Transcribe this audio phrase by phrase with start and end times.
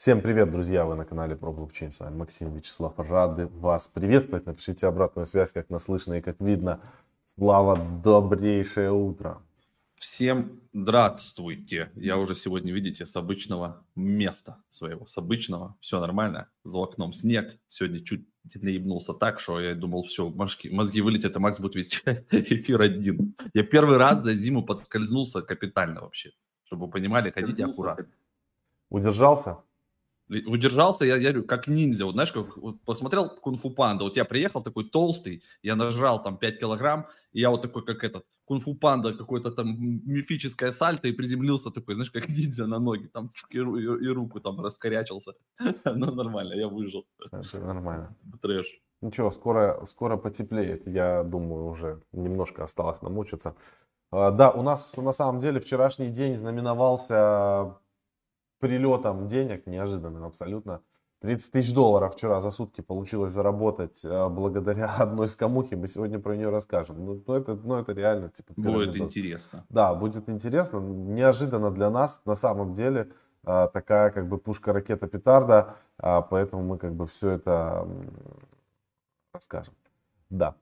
[0.00, 0.86] Всем привет, друзья!
[0.86, 1.90] Вы на канале про блокчейн.
[1.90, 2.94] С вами Максим Вячеслав.
[2.96, 4.46] Рады вас приветствовать.
[4.46, 6.80] Напишите обратную связь, как нас слышно и как видно.
[7.26, 9.42] Слава, добрейшее утро!
[9.96, 11.92] Всем здравствуйте!
[11.96, 15.76] Я уже сегодня, видите, с обычного места своего, с обычного.
[15.80, 16.48] Все нормально.
[16.64, 17.58] За окном снег.
[17.68, 18.24] Сегодня чуть
[18.54, 23.34] наебнулся так, что я думал, все, мозги, мозги вылетят, и Макс будет вести эфир один.
[23.52, 26.30] Я первый раз за зиму подскользнулся капитально вообще.
[26.64, 28.06] Чтобы вы понимали, ходите аккуратно.
[28.88, 29.58] Удержался?
[30.30, 32.04] Удержался, я, я говорю, как ниндзя.
[32.04, 36.38] Вот знаешь, как вот, посмотрел кунг-фу панда, вот я приехал такой толстый, я нажрал там
[36.38, 39.76] 5 килограмм, и я вот такой, как этот, кунг-фу панда, какой-то там
[40.06, 44.40] мифическое сальто, и приземлился такой, знаешь, как ниндзя на ноги, там и, и, и руку
[44.40, 45.32] там раскорячился.
[45.84, 47.06] Ну, нормально, я выжил.
[47.24, 48.16] Это нормально.
[48.40, 48.80] Трэш.
[49.02, 53.54] Ничего, скоро, скоро потеплеет, я думаю, уже немножко осталось намучиться.
[54.10, 57.76] А, да, у нас на самом деле вчерашний день знаменовался
[58.60, 60.82] прилетом денег, неожиданным абсолютно.
[61.20, 65.76] 30 тысяч долларов вчера за сутки получилось заработать э, благодаря одной скамухе.
[65.76, 67.04] Мы сегодня про нее расскажем.
[67.04, 69.64] Ну, ну, это, ну это реально типа Будет интересно.
[69.68, 70.78] Да, будет интересно.
[70.78, 73.12] Неожиданно для нас на самом деле
[73.44, 75.76] э, такая как бы пушка, ракета, петарда.
[75.98, 77.86] А, поэтому мы как бы все это
[79.34, 79.74] расскажем.
[80.30, 80.54] Да.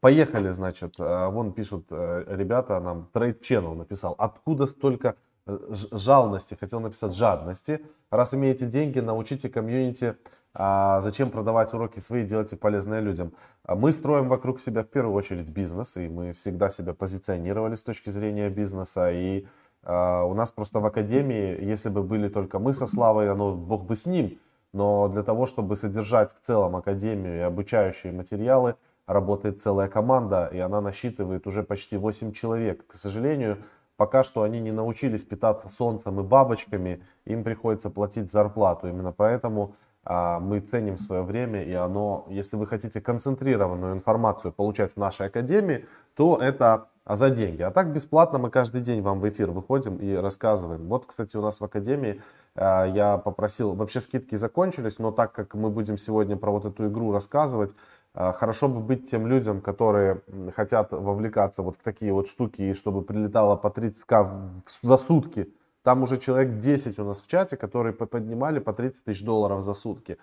[0.00, 0.94] Поехали, значит.
[0.98, 4.14] Э, вон пишут ребята нам, Trade Channel написал.
[4.16, 7.84] Откуда столько жалости, хотел написать жадности.
[8.10, 10.16] Раз имеете деньги, научите комьюнити,
[10.54, 13.32] а зачем продавать уроки свои, делайте полезное людям.
[13.64, 17.82] А мы строим вокруг себя в первую очередь бизнес, и мы всегда себя позиционировали с
[17.82, 19.10] точки зрения бизнеса.
[19.10, 19.46] И
[19.82, 23.84] а, у нас просто в академии, если бы были только мы со Славой, оно бог
[23.84, 24.38] бы с ним.
[24.72, 30.58] Но для того, чтобы содержать в целом академию и обучающие материалы, работает целая команда, и
[30.58, 32.86] она насчитывает уже почти 8 человек.
[32.86, 33.58] К сожалению,
[33.96, 38.88] пока что они не научились питаться солнцем и бабочками, им приходится платить зарплату.
[38.88, 44.92] Именно поэтому а, мы ценим свое время, и оно, если вы хотите концентрированную информацию получать
[44.92, 45.86] в нашей академии,
[46.16, 47.62] то это за деньги.
[47.62, 50.88] А так бесплатно мы каждый день вам в эфир выходим и рассказываем.
[50.88, 52.20] Вот, кстати, у нас в академии
[52.54, 56.88] а, я попросил, вообще скидки закончились, но так как мы будем сегодня про вот эту
[56.88, 57.76] игру рассказывать, а,
[58.14, 60.22] хорошо бы быть тем людям, которые
[60.54, 65.52] хотят вовлекаться вот в такие вот штуки, и чтобы прилетало по 30к за сутки.
[65.82, 69.74] Там уже человек 10 у нас в чате, которые поднимали по 30 тысяч долларов за
[69.74, 70.18] сутки.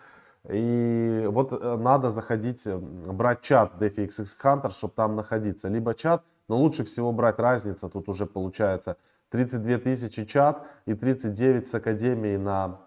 [0.48, 5.68] И вот э, надо заходить, брать чат DFXX Hunter, чтобы там находиться.
[5.68, 7.90] Либо чат, но лучше всего брать разницу.
[7.90, 8.98] Тут уже получается
[9.32, 12.80] 32 тысячи чат и 39 с академией на,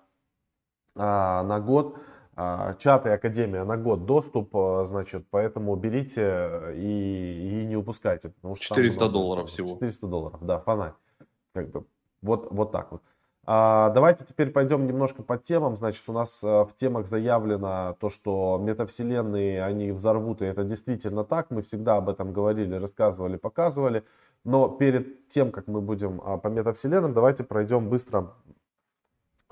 [0.96, 1.98] а, на год.
[2.34, 8.30] А, чаты Академия на год доступ, а, значит, поэтому берите и, и не упускайте.
[8.30, 9.68] Потому что 400 долларов всего.
[9.68, 10.94] 400 долларов, да, фонарь.
[11.52, 11.84] Как бы,
[12.22, 13.02] вот, вот так вот.
[13.44, 15.76] А, давайте теперь пойдем немножко по темам.
[15.76, 21.24] Значит, у нас а, в темах заявлено то, что метавселенные, они взорвут, и это действительно
[21.24, 21.50] так.
[21.50, 24.04] Мы всегда об этом говорили, рассказывали, показывали.
[24.44, 28.32] Но перед тем, как мы будем по метавселенным, давайте пройдем быстро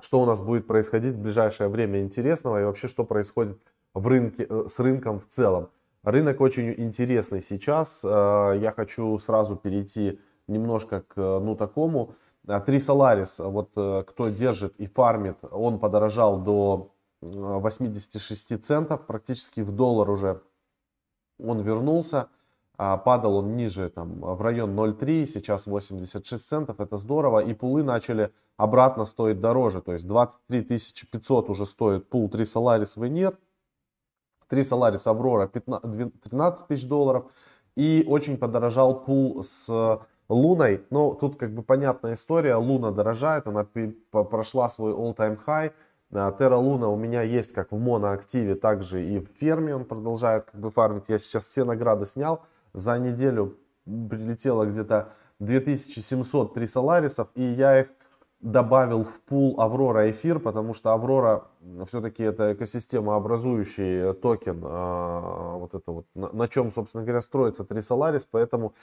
[0.00, 3.58] что у нас будет происходить в ближайшее время интересного и вообще что происходит
[3.94, 5.70] в рынке, э, с рынком в целом.
[6.02, 8.04] Рынок очень интересный сейчас.
[8.04, 12.14] Э, я хочу сразу перейти немножко к ну такому.
[12.66, 19.72] Три Solaris, вот э, кто держит и фармит, он подорожал до 86 центов, практически в
[19.72, 20.42] доллар уже
[21.38, 22.28] он вернулся.
[22.82, 27.40] А, падал он ниже, там, в район 0,3, сейчас 86 центов, это здорово.
[27.40, 30.78] И пулы начали обратно стоить дороже, то есть 23
[31.12, 33.36] 500 уже стоит пул 3 Solaris Veneer,
[34.48, 37.30] 3 Solaris 15, 13 тысяч долларов.
[37.76, 40.82] И очень подорожал пул с Луной.
[40.88, 43.66] Но тут как бы понятная история, Луна дорожает, она
[44.10, 45.74] прошла свой all-time high.
[46.10, 50.58] Terra Luna у меня есть как в моноактиве, также и в ферме он продолжает как
[50.58, 51.10] бы фармить.
[51.10, 52.40] Я сейчас все награды снял
[52.72, 57.88] за неделю прилетело где-то 2703 Соларисов, и я их
[58.40, 61.48] добавил в пул Аврора Эфир, потому что Аврора
[61.86, 67.64] все-таки это экосистема образующий токен, а, вот это вот, на, на чем, собственно говоря, строится
[67.64, 68.74] 3 Solaris, поэтому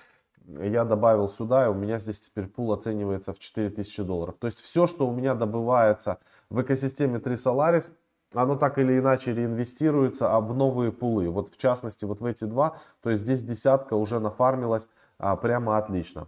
[0.48, 4.36] я добавил сюда, и у меня здесь теперь пул оценивается в 4000 долларов.
[4.40, 6.20] То есть все, что у меня добывается
[6.50, 7.92] в экосистеме 3 Solaris,
[8.34, 11.30] оно так или иначе реинвестируется а в новые пулы.
[11.30, 15.78] Вот в частности, вот в эти два, то есть здесь десятка уже нафармилась а, прямо
[15.78, 16.28] отлично.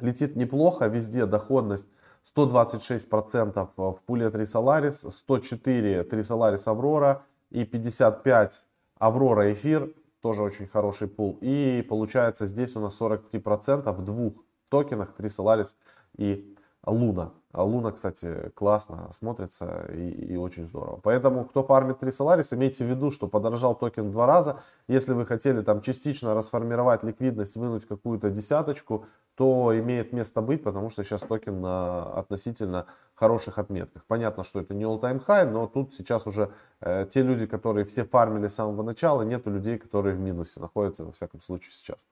[0.00, 1.88] Летит неплохо, везде доходность
[2.36, 8.66] 126% в пуле 3 Solaris, 104 3 Solaris Aurora и 55
[9.00, 11.38] Aurora Эфир, тоже очень хороший пул.
[11.40, 14.34] И получается здесь у нас 43% в двух
[14.68, 15.74] токенах 3 Solaris
[16.16, 17.32] и Луна.
[17.52, 21.00] А Луна, кстати, классно смотрится и, и очень здорово.
[21.02, 24.60] Поэтому, кто фармит 3 Solaris, имейте в виду, что подорожал токен два раза.
[24.86, 30.90] Если вы хотели там частично расформировать ликвидность, вынуть какую-то десяточку, то имеет место быть, потому
[30.90, 32.84] что сейчас токен на относительно
[33.14, 34.04] хороших отметках.
[34.06, 38.04] Понятно, что это не all-time high, но тут сейчас уже э, те люди, которые все
[38.04, 42.04] фармили с самого начала, нету людей, которые в минусе находятся, во всяком случае, сейчас.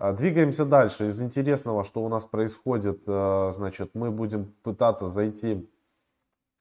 [0.00, 1.06] А, двигаемся дальше.
[1.06, 5.68] Из интересного, что у нас происходит, э, значит, мы будем пытаться зайти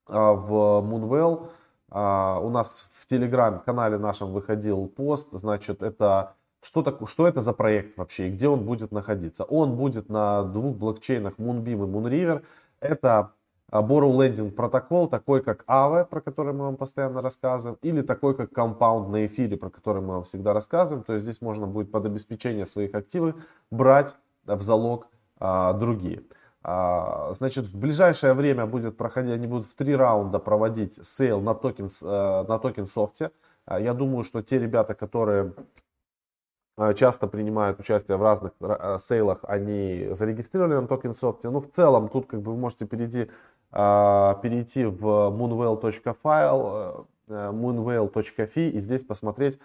[0.07, 0.51] а, в
[0.83, 1.51] Moonwell.
[1.89, 7.53] А, у нас в телеграм-канале нашем выходил пост, значит, это что, так, что это за
[7.53, 9.43] проект вообще и где он будет находиться?
[9.43, 12.43] Он будет на двух блокчейнах Moonbeam и Moonriver.
[12.79, 13.33] Это
[13.69, 18.35] а, Borrow Lending протокол, такой как Aave, про который мы вам постоянно рассказываем, или такой
[18.35, 21.03] как Compound на эфире, про который мы вам всегда рассказываем.
[21.03, 23.35] То есть здесь можно будет под обеспечение своих активов
[23.69, 24.15] брать
[24.45, 25.07] в залог
[25.39, 26.23] а, другие.
[26.63, 31.53] А, значит, в ближайшее время будет проходить, они будут в три раунда проводить sale на
[31.53, 33.31] токен, а, на TokenSoft е.
[33.65, 35.53] А, я думаю, что те ребята, которые
[36.77, 41.39] Э, часто принимают участие в разных э, sale ах, они зарегистрировали на TokenSoft.
[41.43, 43.31] Ну, в целом, тут как бы вы можете перейти,
[43.71, 49.59] перейти в moonwell.fi, э, moonwell.fi и здесь посмотреть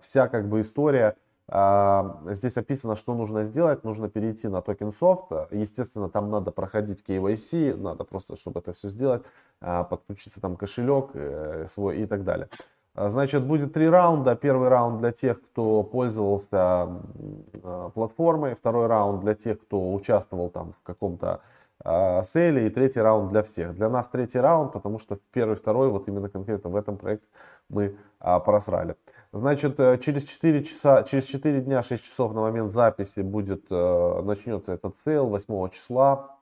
[0.00, 1.16] вся как бы история.
[1.48, 3.84] А, здесь описано, что нужно сделать.
[3.84, 5.48] Нужно перейти на TokenSoft.
[5.52, 9.22] Естественно, там надо проходить KYC, надо просто, чтобы это все сделать,
[9.60, 11.10] а, подключиться там кошелек
[11.68, 12.48] свой и так далее.
[12.96, 14.34] А, значит, будет три раунда.
[14.34, 16.88] Первый раунд для тех, кто пользовался
[17.62, 18.54] а, платформой.
[18.54, 21.40] Второй раунд для тех, кто участвовал там в каком-то
[21.84, 22.66] э, sale е.
[22.66, 23.74] И третий раунд для всех.
[23.74, 27.26] Для нас третий раунд, потому что первый, второй, вот именно конкретно в этом проекте
[27.68, 28.96] мы э, просрали.
[29.32, 34.72] Значит, э, через 4, часа, через 4 дня, 6 часов на момент записи будет, начнется
[34.72, 36.38] этот sale 8 числа.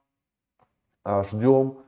[1.07, 1.85] Ждем.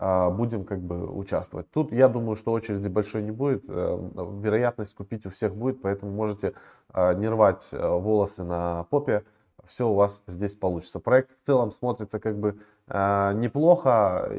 [0.00, 1.68] А, будем как бы участвовать.
[1.72, 3.98] Тут я думаю, что очереди большой не будет, э,
[4.40, 6.54] вероятность купить у всех будет, поэтому можете
[6.90, 9.24] а, не рвать э, волосы на попе,
[9.68, 10.98] все у вас здесь получится.
[10.98, 14.32] Проект в целом смотрится как бы а, неплохо,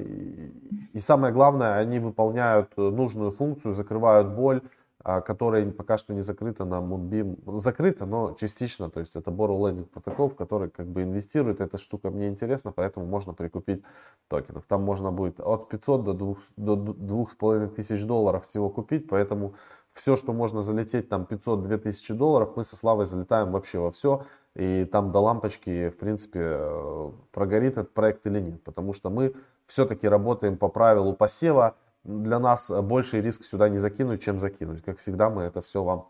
[0.94, 4.62] и самое главное, они выполняют нужную функцию, закрывают боль,
[5.02, 7.60] а, которая пока что не закрыта на Moonbeam.
[7.60, 11.62] Закрыта, но частично, то есть это Borrow Lending протокол, в который как бы инвестирует.
[11.62, 13.82] Эта штука мне интересна, поэтому можно прикупить
[14.28, 14.66] токенов.
[14.68, 19.54] Там можно будет от 500 до 2, до 2,5 тысяч долларов всего купить, поэтому
[19.94, 24.26] все, что можно залететь, там 500-2 тысячи долларов, мы со Славой залетаем вообще во все.
[24.60, 28.62] И там до лампочки, в принципе, э, прогорит этот проект или нет.
[28.62, 29.34] Потому что мы
[29.68, 34.84] все-таки работаем по правилу посева, для нас больший риск сюда не закинуть, чем закинуть.
[34.84, 36.10] Как всегда, мы это все вам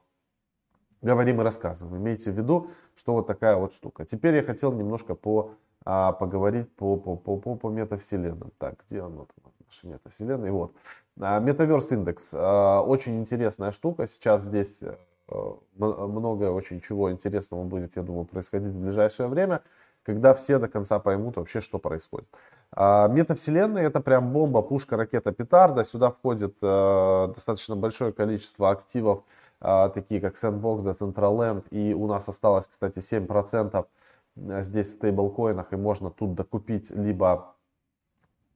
[1.03, 2.01] говорим и рассказываем.
[2.01, 4.05] Имейте в виду, что вот такая вот штука.
[4.05, 5.51] Теперь я хотел немножко по,
[5.85, 8.51] а, поговорить по, по, по, по, по метавселенным.
[8.57, 10.51] Так, где оно там, наши метавселенные?
[10.51, 10.73] Вот.
[11.19, 12.33] А, Metaverse индекс.
[12.35, 14.07] А, очень интересная штука.
[14.07, 14.97] Сейчас здесь а,
[15.75, 19.61] много очень чего интересного будет, я думаю, происходить в ближайшее время
[20.09, 22.27] когда все до конца поймут вообще, что происходит.
[22.71, 25.83] А, метавселенная это прям бомба, пушка, ракета, петарда.
[25.83, 29.23] Сюда входит э, достаточно большое количество активов,
[29.61, 31.65] э, такие как Sandbox, Decentraland.
[31.69, 33.85] И у нас осталось, кстати, 7%
[34.35, 35.73] э, здесь в стейблкоинах.
[35.73, 37.55] И можно тут докупить либо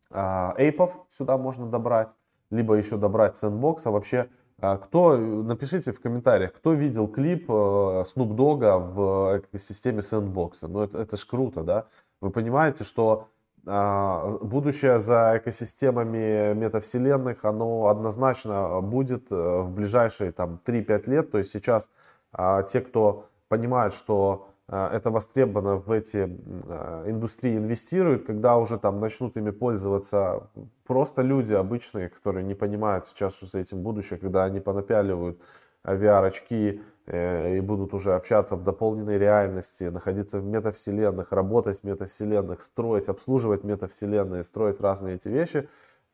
[0.10, 2.10] э, эйпов, сюда можно добрать,
[2.52, 3.82] либо еще добрать Sandbox.
[3.86, 4.30] А вообще
[4.64, 10.54] кто, напишите в комментариях, кто видел клип э, Snoop Dogg в экосистеме Sandbox.
[10.62, 11.88] Ну, это, это ж круто, да?
[12.22, 13.28] Вы понимаете, что
[13.66, 21.32] а, будущее за экосистемами метавселенных, оно однозначно будет э, в ближайшие там 3-5 лет.
[21.32, 21.90] То есть сейчас
[22.32, 28.80] а, те, кто понимают, что а, это востребовано в эти а, индустрии инвестируют, когда уже
[28.80, 30.50] там начнут ими пользоваться
[30.86, 35.40] просто люди обычные, которые не понимают сейчас что этим будущее, когда они понапяливают
[35.86, 42.62] VR-очки э, и будут уже общаться в дополненной реальности, находиться в метавселенных, работать в метавселенных,
[42.62, 45.68] строить, обслуживать метавселенные, строить разные эти вещи,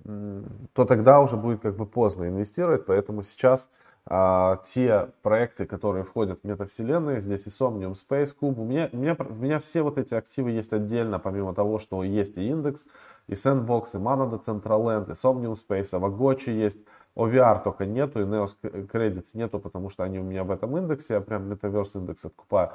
[0.03, 3.69] то тогда уже будет как бы поздно инвестировать, поэтому сейчас
[4.11, 8.59] а, те проекты, которые входят в метавселенные, здесь и Somnium Space Cube.
[8.59, 12.03] У меня, у, меня, у меня все вот эти активы есть отдельно, помимо того, что
[12.03, 12.87] есть и индекс,
[13.27, 16.79] и Sandbox, и Mana Decentraland, и Somnium Space, Vagochi есть.
[17.15, 21.15] OVR только нету, и Neos Credits нету, потому что они у меня в этом индексе,
[21.15, 22.71] я прям Metaverse индекс откупаю.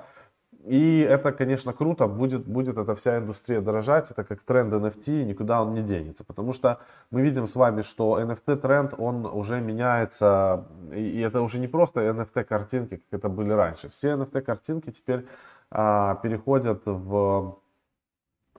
[0.67, 5.63] И это, конечно, круто, будет, будет эта вся индустрия дорожать, это как тренд NFT, никуда
[5.63, 6.79] он не денется, потому что
[7.11, 12.01] мы видим с вами, что NFT тренд, он уже меняется, и это уже не просто
[12.01, 13.91] NFT картинки, как это были раньше.
[13.91, 15.27] Все NFT картинки теперь
[15.71, 17.59] а, переходят в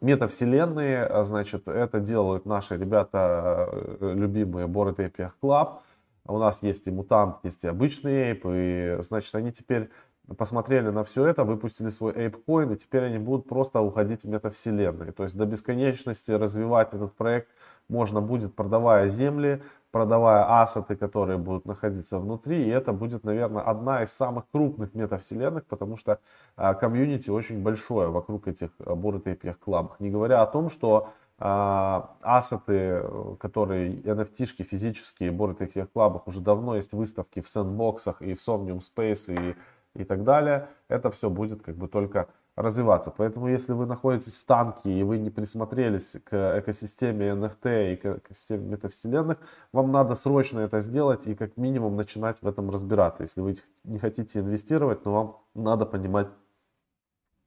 [0.01, 5.79] метавселенные, а, значит, это делают наши ребята э, любимые Bored Ape Club.
[6.27, 9.89] У нас есть и мутант, есть и обычный Ape, и, значит, они теперь
[10.37, 15.11] посмотрели на все это, выпустили свой ApeCoin, и теперь они будут просто уходить в метавселенные.
[15.11, 17.49] То есть до бесконечности развивать этот проект
[17.87, 22.65] можно будет, продавая земли, продавая ассеты, которые будут находиться внутри.
[22.65, 26.19] И это будет, наверное, одна из самых крупных метавселенных, потому что
[26.57, 29.99] а, комьюнити очень большое вокруг этих Bored Ape клабов.
[29.99, 33.03] Не говоря о том, что а, ассеты,
[33.39, 39.33] которые NFT-шки физические, Ape клабах уже давно есть выставки в сэндбоксах и в Somnium Space
[39.33, 39.55] и
[39.95, 43.11] и так далее, это все будет как бы только развиваться.
[43.11, 48.05] Поэтому если вы находитесь в танке и вы не присмотрелись к экосистеме NFT и к
[48.17, 49.37] экосистеме метавселенных,
[49.73, 53.23] вам надо срочно это сделать и как минимум начинать в этом разбираться.
[53.23, 56.27] Если вы не хотите инвестировать, но вам надо понимать,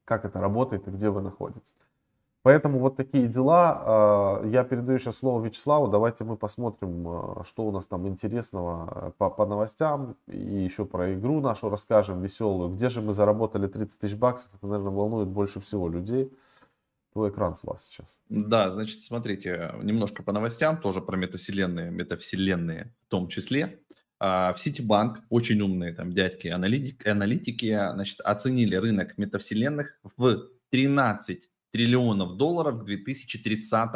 [0.05, 1.75] как это работает и где вы находитесь.
[2.49, 3.83] Поэтому вот такие дела.
[3.85, 5.87] А, я передаю сейчас слово Вячеславу.
[5.87, 10.17] Давайте мы посмотрим, а, что у нас там интересного а, по, по новостям.
[10.29, 12.71] И еще про игру нашу расскажем веселую.
[12.71, 14.51] Где же мы заработали 30 тысяч баксов?
[14.55, 16.33] Это, наверное, волнует больше всего людей.
[17.13, 18.19] Твой экран, Слав, сейчас.
[18.31, 23.83] Да, значит, смотрите, немножко по новостям, тоже про метавселенные, метавселенные в том числе.
[24.21, 32.37] В Ситибанк очень умные там дядьки, аналитики, аналитики значит, оценили рынок метавселенных в 13 триллионов
[32.37, 33.91] долларов к 2030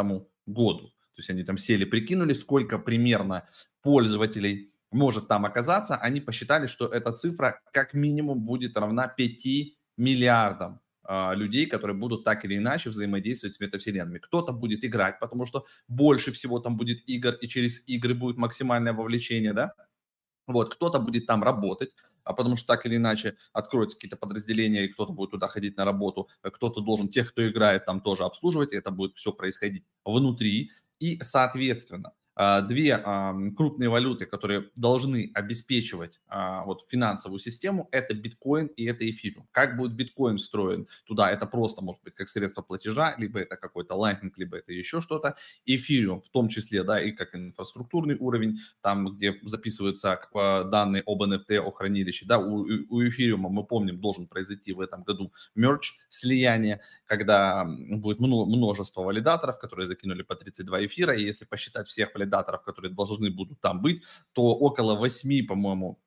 [0.46, 0.88] году.
[1.14, 3.48] То есть они там сели, прикинули, сколько примерно
[3.82, 5.96] пользователей может там оказаться.
[5.96, 9.46] Они посчитали, что эта цифра как минимум будет равна 5
[9.96, 14.18] миллиардам э, людей, которые будут так или иначе взаимодействовать с метавселенными.
[14.18, 18.92] Кто-то будет играть, потому что больше всего там будет игр, и через игры будет максимальное
[18.92, 19.74] вовлечение, да?
[20.46, 21.92] Вот, кто-то будет там работать,
[22.24, 25.84] а потому что так или иначе откроются какие-то подразделения, и кто-то будет туда ходить на
[25.84, 29.84] работу, э, кто-то должен тех, кто играет, там тоже обслуживать, и это будет все происходить
[30.04, 30.70] внутри.
[30.98, 32.98] И, соответственно, две
[33.56, 39.48] крупные валюты, которые должны обеспечивать а, вот финансовую систему, это биткоин и это эфириум.
[39.52, 41.30] Как будет биткоин встроен туда?
[41.30, 45.36] Это просто может быть как средство платежа, либо это какой-то лайтинг, либо это еще что-то.
[45.66, 51.22] Эфириум в том числе, да, и как инфраструктурный уровень, там, где записываются а, данные об
[51.22, 55.92] NFT, о хранилище, да, у, у эфириума, мы помним, должен произойти в этом году мерч,
[56.08, 62.62] слияние, когда будет множество валидаторов, которые закинули по 32 эфира, и если посчитать всех валидаторов,
[62.62, 64.02] которые должны будут там быть,
[64.32, 65.98] то около 8, по-моему,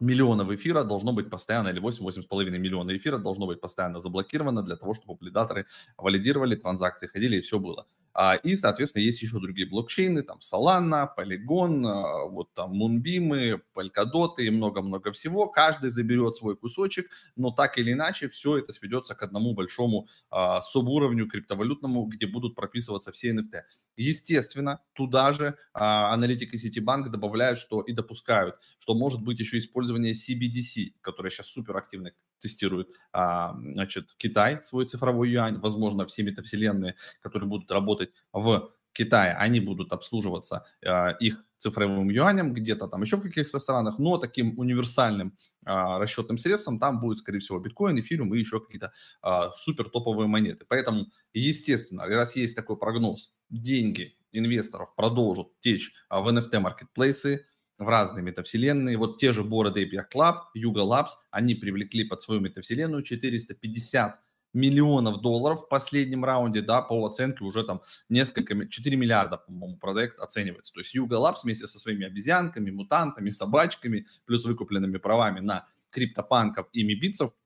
[0.00, 4.94] миллионов эфира должно быть постоянно, или 8-8,5 миллиона эфира должно быть постоянно заблокировано для того,
[4.94, 7.86] чтобы валидаторы валидировали, транзакции ходили и все было.
[8.18, 14.36] А, и, соответственно, есть еще другие блокчейны, там Solana, Polygon, а, вот там Moonbeam, Polkadot
[14.38, 15.48] и много-много всего.
[15.48, 20.62] Каждый заберет свой кусочек, но так или иначе все это сведется к одному большому а,
[20.62, 23.60] субуровню криптовалютному, где будут прописываться все NFT.
[23.96, 30.12] Естественно, туда же а, аналитики Citibank добавляют, что и допускают, что может быть еще использование
[30.12, 36.96] CBDC, которое сейчас супер активно тестирует а, значит, Китай свой цифровой юань, возможно, все метавселенные,
[37.22, 43.16] которые будут работать в Китае, они будут обслуживаться а, их цифровым юанем, где-то там еще
[43.16, 48.34] в каких-то странах, но таким универсальным а, расчетным средством там будет, скорее всего, биткоин, эфириум
[48.34, 50.64] и еще какие-то а, супер топовые монеты.
[50.68, 57.46] Поэтому, естественно, раз есть такой прогноз, деньги инвесторов продолжат течь в NFT-маркетплейсы,
[57.78, 58.96] в разные метавселенные.
[58.96, 64.20] Вот те же Bored Ape Club, Yuga Labs, они привлекли под свою метавселенную 450
[64.56, 70.18] миллионов долларов в последнем раунде, да, по оценке уже там несколько, 4 миллиарда, по-моему, проект
[70.18, 70.72] оценивается.
[70.72, 76.68] То есть Yuga Labs вместе со своими обезьянками, мутантами, собачками, плюс выкупленными правами на криптопанков
[76.72, 77.30] и мибитцев–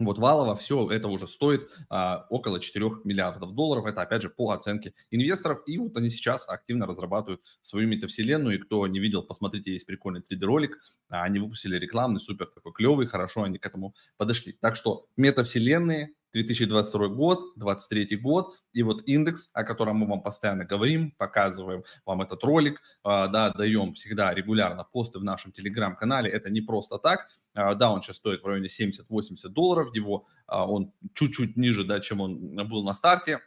[0.00, 3.86] вот валово все это уже стоит а, около 4 миллиардов долларов.
[3.86, 5.62] Это опять же по оценке инвесторов.
[5.66, 8.56] И вот они сейчас активно разрабатывают свою метавселенную.
[8.56, 10.80] И кто не видел, посмотрите, есть прикольный 3D-ролик.
[11.08, 14.56] А, они выпустили рекламный, супер такой клевый, хорошо они к этому подошли.
[14.60, 20.64] Так что метавселенные 2022 год, 2023 год, и вот индекс, о котором мы вам постоянно
[20.64, 26.50] говорим, показываем вам этот ролик, а, да, даем всегда регулярно посты в нашем телеграм-канале, это
[26.50, 30.92] не просто так, а, да, он сейчас стоит в районе 70-80 долларов, его, а, он
[31.14, 33.40] чуть-чуть ниже, да, чем он был на старте,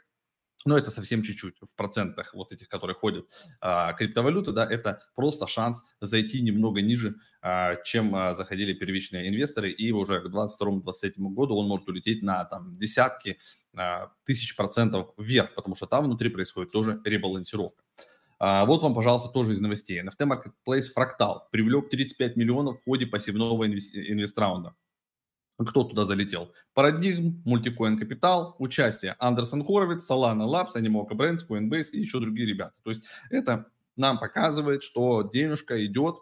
[0.68, 3.26] но это совсем чуть-чуть в процентах вот этих, которые ходят
[3.62, 9.72] а, криптовалюты, да, это просто шанс зайти немного ниже, а, чем а, заходили первичные инвесторы,
[9.72, 13.40] и уже к 2022-2023 году он может улететь на там десятки
[13.76, 17.84] а, тысяч процентов вверх, потому что там внутри происходит тоже ребалансировка.
[18.40, 20.02] А, вот вам, пожалуйста, тоже из новостей.
[20.02, 23.96] NFT Marketplace Fractal привлек 35 миллионов в ходе пассивного инвест...
[23.96, 24.76] инвестраунда.
[25.66, 26.54] Кто туда залетел?
[26.74, 32.76] Парадигм, Мультикоин Капитал, участие Андерсон Хоровиц, Solana Labs, Animoca Brands, Coinbase и еще другие ребята.
[32.84, 36.18] То есть это нам показывает, что денежка идет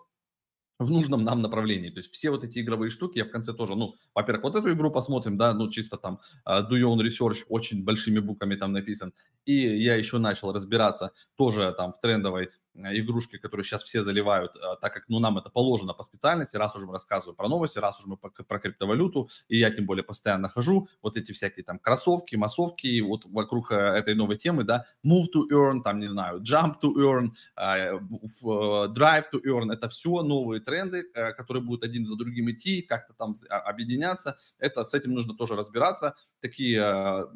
[0.80, 1.90] в нужном нам направлении.
[1.90, 4.74] То есть все вот эти игровые штуки, я в конце тоже, ну, во-первых, вот эту
[4.74, 8.74] игру посмотрим, да, ну, чисто там uh, do your own research, очень большими буквами там
[8.74, 9.14] написан.
[9.46, 14.60] И я еще начал разбираться тоже там в трендовой игрушки, которые сейчас все заливают, э,
[14.82, 18.00] так как, ну, нам это положено по специальности, раз уже мы рассказываем про новости, раз
[18.00, 22.36] уже мы про криптовалюту, и я тем более постоянно хожу, вот эти всякие там кроссовки,
[22.36, 26.76] массовки, вот вокруг э, этой новой темы, да, move to earn, там, не знаю, jump
[26.82, 32.82] to earn, drive to earn, это все новые тренды, которые будут один за другим идти,
[32.82, 37.28] как-то там а, объединяться, это с этим нужно тоже разбираться, такие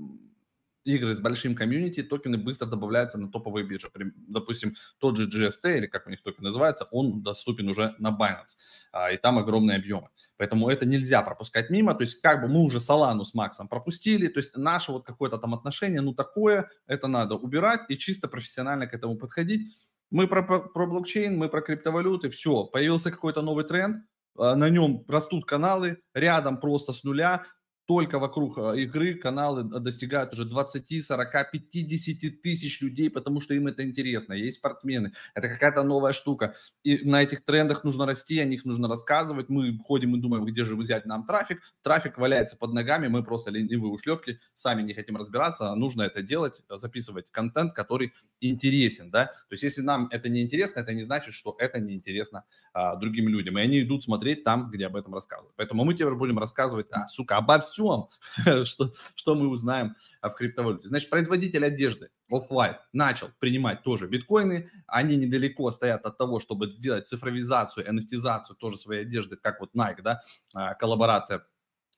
[0.84, 3.90] игры с большим комьюнити, токены быстро добавляются на топовые биржи.
[4.28, 8.58] Допустим, тот же GST, или как у них токен называется, он доступен уже на Binance,
[8.92, 10.10] а, и там огромные объемы.
[10.38, 14.28] Поэтому это нельзя пропускать мимо, то есть как бы мы уже Solana с Максом пропустили,
[14.28, 18.88] то есть наше вот какое-то там отношение, ну такое, это надо убирать и чисто профессионально
[18.88, 19.76] к этому подходить.
[20.12, 24.06] Мы про, про блокчейн, мы про криптовалюты, все, появился какой-то новый тренд,
[24.38, 27.44] а, на нем растут каналы, рядом просто с нуля
[27.90, 33.66] только вокруг э, игры каналы достигают уже 20, 40, 50 тысяч людей, потому что им
[33.66, 34.34] это интересно.
[34.34, 36.54] Есть спортсмены, это какая-то новая штука.
[36.84, 39.50] И на этих трендах нужно расти, о них нужно рассказывать.
[39.50, 41.64] Мы ходим и думаем, где же взять нам трафик.
[41.82, 45.74] Трафик валяется под ногами, мы просто ленивые ушлепки, сами не хотим разбираться.
[45.74, 49.10] Нужно это делать, записывать контент, который интересен.
[49.10, 49.26] Да?
[49.26, 52.96] То есть если нам это не интересно, это не значит, что это не интересно а,
[52.98, 53.58] другим людям.
[53.58, 55.56] И они идут смотреть там, где об этом рассказывают.
[55.56, 60.32] Поэтому мы теперь будем рассказывать, а, сука, обо всем всем, что, что мы узнаем в
[60.32, 60.88] криптовалюте.
[60.88, 64.70] Значит, производитель одежды Off-White начал принимать тоже биткоины.
[64.88, 70.02] Они недалеко стоят от того, чтобы сделать цифровизацию, NFT-зацию тоже своей одежды, как вот Nike,
[70.02, 70.22] да,
[70.54, 71.46] а, коллаборация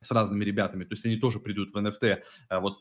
[0.02, 0.84] с разными ребятами.
[0.84, 2.24] То есть они тоже придут в NFT.
[2.50, 2.80] А, вот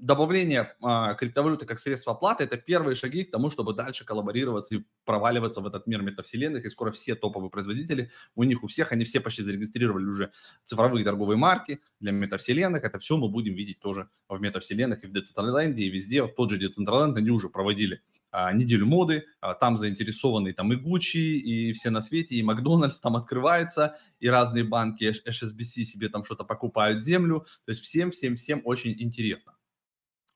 [0.00, 4.84] добавление а, криптовалюты как средство оплаты– это первые шаги к тому, чтобы дальше коллаборироваться и
[5.04, 6.64] проваливаться в этот мир метавселенных.
[6.64, 10.32] И скоро все топовые производители, у них у всех, они все почти зарегистрировали уже
[10.64, 12.84] цифровые торговые марки для метавселенных.
[12.84, 16.22] Это все мы будем видеть тоже в метавселенных и в Децентраленде, и везде.
[16.22, 18.02] Вот тот же Децентраленд, они уже проводили
[18.38, 23.00] а, неделю моды, а, там заинтересованы там и Gucci, и все на свете, и Макдональдс
[23.00, 28.94] там открывается, и разные банки HSBC себе там что-то покупают землю, то есть всем-всем-всем очень
[28.98, 29.55] интересно.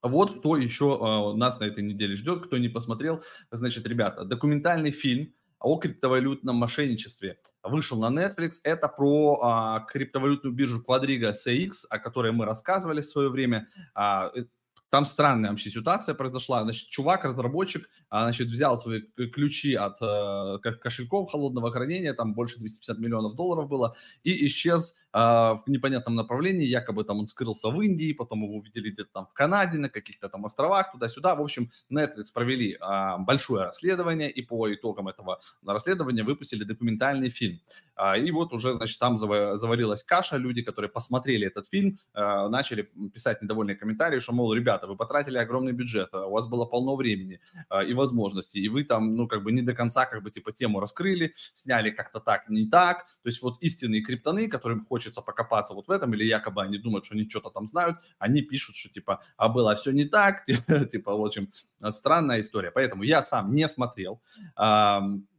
[0.01, 3.23] Вот кто еще э, нас на этой неделе ждет, кто не посмотрел.
[3.51, 8.53] Значит, ребята, документальный фильм о криптовалютном мошенничестве вышел на Netflix.
[8.63, 13.67] Это про а, криптовалютную биржу Quadriga CX, о которой мы рассказывали в свое время.
[13.93, 14.45] А, э,
[14.89, 16.63] там странная вообще ситуация произошла.
[16.63, 22.57] Значит, чувак, разработчик, а, значит, взял свои ключи от э, кошельков холодного хранения, там больше
[22.57, 26.65] 250 миллионов долларов было, и исчез в непонятном направлении.
[26.65, 30.29] Якобы там он скрылся в Индии, потом его увидели где-то там в Канаде, на каких-то
[30.29, 31.35] там островах, туда-сюда.
[31.35, 37.59] В общем, Netflix провели э, большое расследование, и по итогам этого расследования выпустили документальный фильм.
[37.97, 40.37] Э, и вот уже, значит, там заварилась каша.
[40.37, 45.37] Люди, которые посмотрели этот фильм, э, начали писать недовольные комментарии, что, мол, ребята, вы потратили
[45.37, 49.43] огромный бюджет, у вас было полно времени, э, и возможностей, и вы там, ну, как
[49.43, 53.27] бы не до конца, как бы, типа, тему раскрыли, сняли как-то так, не так, то
[53.27, 57.15] есть вот истинные криптоны, которым хочется покопаться вот в этом, или якобы они думают, что
[57.15, 60.43] они что-то там знают, они пишут, что, типа, а было все не так,
[60.91, 61.51] типа, в общем,
[61.89, 64.21] странная история, поэтому я сам не смотрел,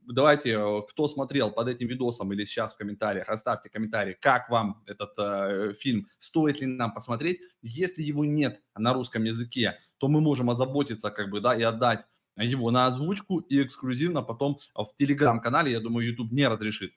[0.06, 4.82] давайте, э, кто смотрел под этим видосом или сейчас в комментариях, оставьте комментарий, как вам
[4.86, 7.40] этот э, фильм, стоит ли нам посмотреть.
[7.62, 12.06] Если его нет на русском языке, то мы можем озаботиться, как бы, да, и отдать
[12.36, 16.92] его на озвучку и эксклюзивно потом в телеграм-канале, я думаю, YouTube не разрешит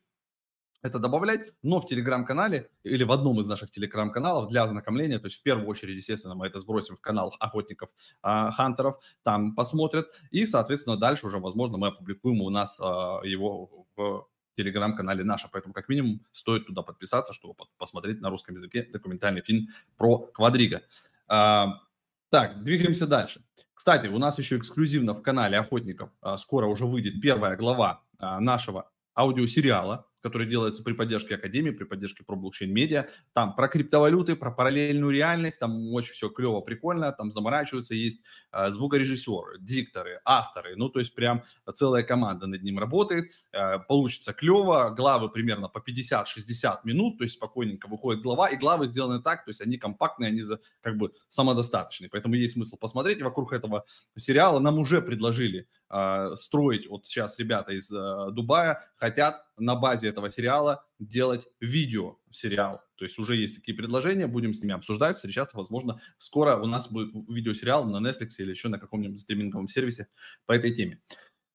[0.81, 5.39] это добавлять, но в телеграм-канале или в одном из наших телеграм-каналов для ознакомления, то есть
[5.39, 7.89] в первую очередь, естественно, мы это сбросим в канал охотников,
[8.21, 13.88] а, хантеров, там посмотрят, и, соответственно, дальше уже, возможно, мы опубликуем у нас а, его
[13.95, 19.41] в телеграм-канале наша, поэтому как минимум стоит туда подписаться, чтобы посмотреть на русском языке документальный
[19.41, 20.81] фильм про Квадриго.
[21.27, 21.81] А,
[22.29, 23.43] так, двигаемся дальше.
[23.73, 28.89] Кстати, у нас еще эксклюзивно в канале Охотников а, скоро уже выйдет первая глава нашего
[29.15, 33.05] аудиосериала, который делается при поддержке Академии, при поддержке про блокчейн медиа.
[33.33, 38.71] Там про криптовалюты, про параллельную реальность, там очень все клево, прикольно, там заморачиваются, есть э,
[38.71, 41.43] звукорежиссеры, дикторы, авторы, ну то есть прям
[41.75, 47.35] целая команда над ним работает, э, получится клево, главы примерно по 50-60 минут, то есть
[47.35, 51.11] спокойненько выходит глава, и главы сделаны так, то есть они компактные, они за, как бы
[51.29, 53.85] самодостаточные, поэтому есть смысл посмотреть вокруг этого
[54.17, 54.57] сериала.
[54.57, 60.30] Нам уже предложили э, строить, вот сейчас ребята из э, Дубая хотят на базе этого
[60.30, 62.82] сериала делать видео сериал.
[62.95, 66.89] То есть уже есть такие предложения, будем с ними обсуждать, встречаться, возможно, скоро у нас
[66.89, 70.08] будет видеосериал на Netflix или еще на каком-нибудь стриминговом сервисе
[70.45, 71.01] по этой теме.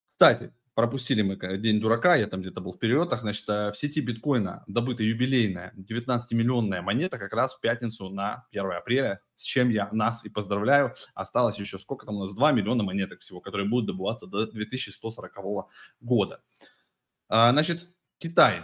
[0.07, 4.01] Кстати, пропустили мы День дурака, я там где-то был в перелетах, значит, э, в сети
[4.01, 9.89] биткоина добыта юбилейная 19-миллионная монета как раз в пятницу на 1 апреля, с чем я
[9.93, 10.95] нас и поздравляю.
[11.15, 15.67] Осталось еще сколько там у нас, 2 миллиона монеток всего, которые будут добываться до 2140
[16.01, 16.43] года.
[17.29, 17.89] А, значит,
[18.21, 18.63] Китай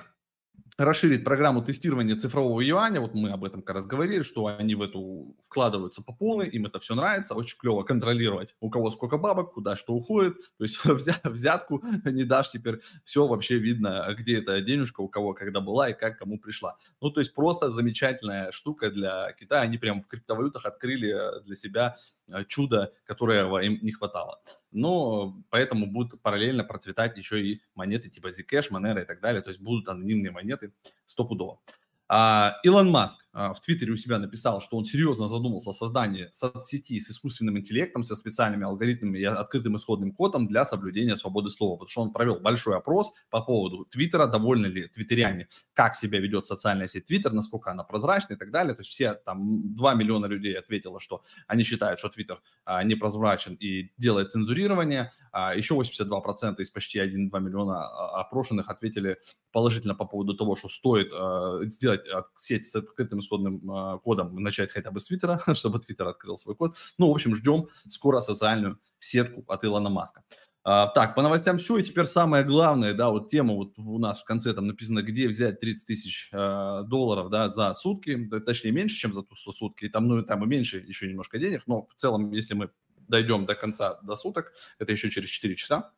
[0.79, 3.01] расширить программу тестирования цифрового юаня.
[3.01, 6.67] Вот мы об этом как раз говорили, что они в эту вкладываются по полной, им
[6.67, 10.37] это все нравится, очень клево контролировать, у кого сколько бабок, куда что уходит.
[10.59, 10.79] То есть
[11.25, 15.95] взятку не дашь теперь, все вообще видно, где эта денежка у кого когда была и
[15.95, 16.77] как кому пришла.
[17.01, 19.63] Ну, то есть просто замечательная штука для Китая.
[19.63, 21.97] Они прям в криптовалютах открыли для себя
[22.29, 24.41] Э, чудо, которого им не хватало.
[24.77, 29.43] Но поэтому будут параллельно процветать еще и монеты типа Zcash, Monero и так далее.
[29.43, 30.73] То есть будут анонимные монеты
[31.07, 31.61] стопудово.
[32.09, 36.99] А, Илон Маск в Твиттере у себя написал, что он серьезно задумался о создании соцсети
[36.99, 41.77] с искусственным интеллектом, со специальными алгоритмами и открытым исходным кодом для соблюдения свободы слова.
[41.77, 46.47] Потому что он провел большой опрос по поводу Твиттера, довольны ли твиттеряне, как себя ведет
[46.47, 48.75] социальная сеть Твиттер, насколько она прозрачна и так далее.
[48.75, 53.55] То есть все там 2 миллиона людей ответило, что они считают, что Твиттер а, непрозрачен
[53.55, 55.13] и делает цензурирование.
[55.33, 59.19] А еще 82% из почти 1,2 миллиона а, опрошенных ответили
[59.53, 64.35] положительно по поводу того, что стоит а, сделать а, сеть с открытым исходным а, кодом,
[64.37, 66.77] начать хотя бы с Твиттера, чтобы Твиттер открыл свой код.
[66.99, 70.23] Ну, в общем, ждем скоро социальную сетку от Илона Маска.
[70.69, 74.21] А, так, по новостям все, и теперь самое главное, да, вот тема вот у нас
[74.21, 78.97] в конце там написано, где взять 30 тысяч э, долларов, да, за сутки, точнее, меньше,
[78.97, 82.55] чем за сутки, там, ну, там и меньше еще немножко денег, но в целом, если
[82.55, 82.71] мы
[83.07, 85.93] дойдем до конца, до суток, это еще через 4 часа,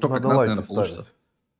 [0.00, 1.12] то как раз, наверное, получится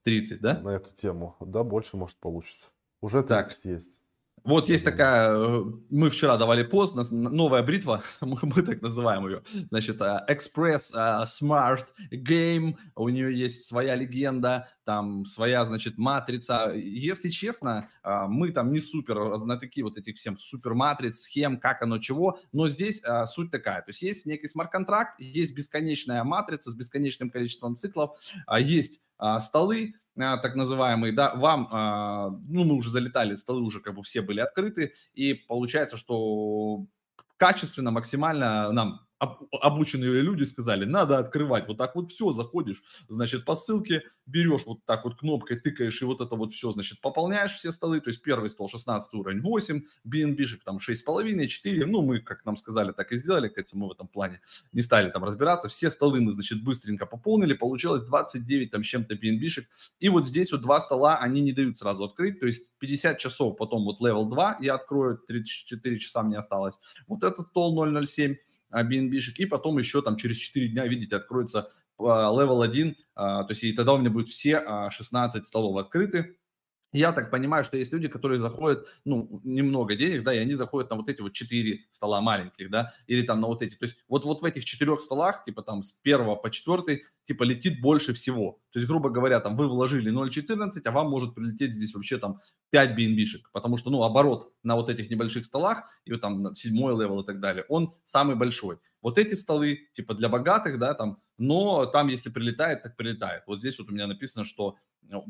[0.05, 0.61] 30, да?
[0.61, 2.69] На эту тему, да, больше может получится.
[3.01, 3.65] Уже 30 так.
[3.65, 4.01] есть.
[4.45, 9.43] Вот есть такая, э, мы вчера давали пост, новая бритва, мы, мы так называем ее,
[9.71, 16.71] значит, э, Express э, Smart Game, у нее есть своя легенда, там своя, значит, матрица.
[16.75, 21.81] Если честно, мы там не супер на такие вот этих всем супер матриц, схем, как
[21.81, 26.75] оно, чего, но здесь суть такая, то есть есть некий смарт-контракт, есть бесконечная матрица с
[26.75, 28.19] бесконечным количеством циклов,
[28.59, 29.01] есть
[29.41, 34.03] столы, а, так называемый, да, вам, а, ну, мы уже залетали, столы уже как бы
[34.03, 36.87] все были открыты, и получается, что
[37.37, 39.01] качественно, максимально нам
[39.61, 44.85] обученные люди сказали, надо открывать, вот так вот все, заходишь, значит, по ссылке, берешь вот
[44.85, 48.23] так вот кнопкой, тыкаешь, и вот это вот все, значит, пополняешь все столы, то есть
[48.23, 53.13] первый стол 16 уровень 8, BNB-шек там 6,5, 4, ну, мы, как нам сказали, так
[53.13, 54.41] и сделали, кстати, мы в этом плане
[54.73, 59.65] не стали там разбираться, все столы мы, значит, быстренько пополнили, получилось 29 там чем-то BNB-шек,
[60.01, 63.57] и вот здесь вот два стола, они не дают сразу открыть, то есть 50 часов,
[63.57, 67.75] потом вот level 2 я открою, 34 часа мне осталось, вот этот стол
[68.07, 68.37] 007,
[68.83, 73.73] BNB-шек, и потом еще там через 4 дня, видите, откроется level 1, то есть и
[73.73, 76.37] тогда у меня будет все 16 а, столов открыты,
[76.95, 80.91] я так понимаю, что есть люди, которые заходят, ну, немного денег, да, и они заходят
[80.91, 83.75] на вот эти вот четыре стола маленьких, да, или там на вот эти.
[83.75, 87.45] То есть вот, вот в этих четырех столах, типа там с первого по четвертый, типа
[87.45, 88.61] летит больше всего.
[88.71, 92.41] То есть, грубо говоря, там вы вложили 0,14, а вам может прилететь здесь вообще там
[92.71, 96.95] 5 BNB-шек, потому что, ну, оборот на вот этих небольших столах, и вот там седьмой
[96.95, 98.79] level и так далее, он самый большой.
[99.03, 103.43] Вот эти столы, типа для богатых, да, там, но там, если прилетает, так прилетает.
[103.47, 104.77] Вот здесь вот у меня написано, что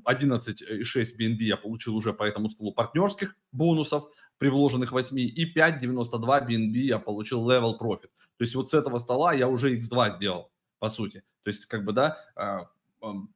[0.07, 4.04] 11,6 BNB я получил уже по этому столу партнерских бонусов
[4.38, 8.11] при вложенных 8 и 5,92 BNB я получил level profit.
[8.37, 10.50] То есть вот с этого стола я уже x2 сделал,
[10.85, 11.25] по сути.
[11.44, 12.66] То есть как бы, да, а,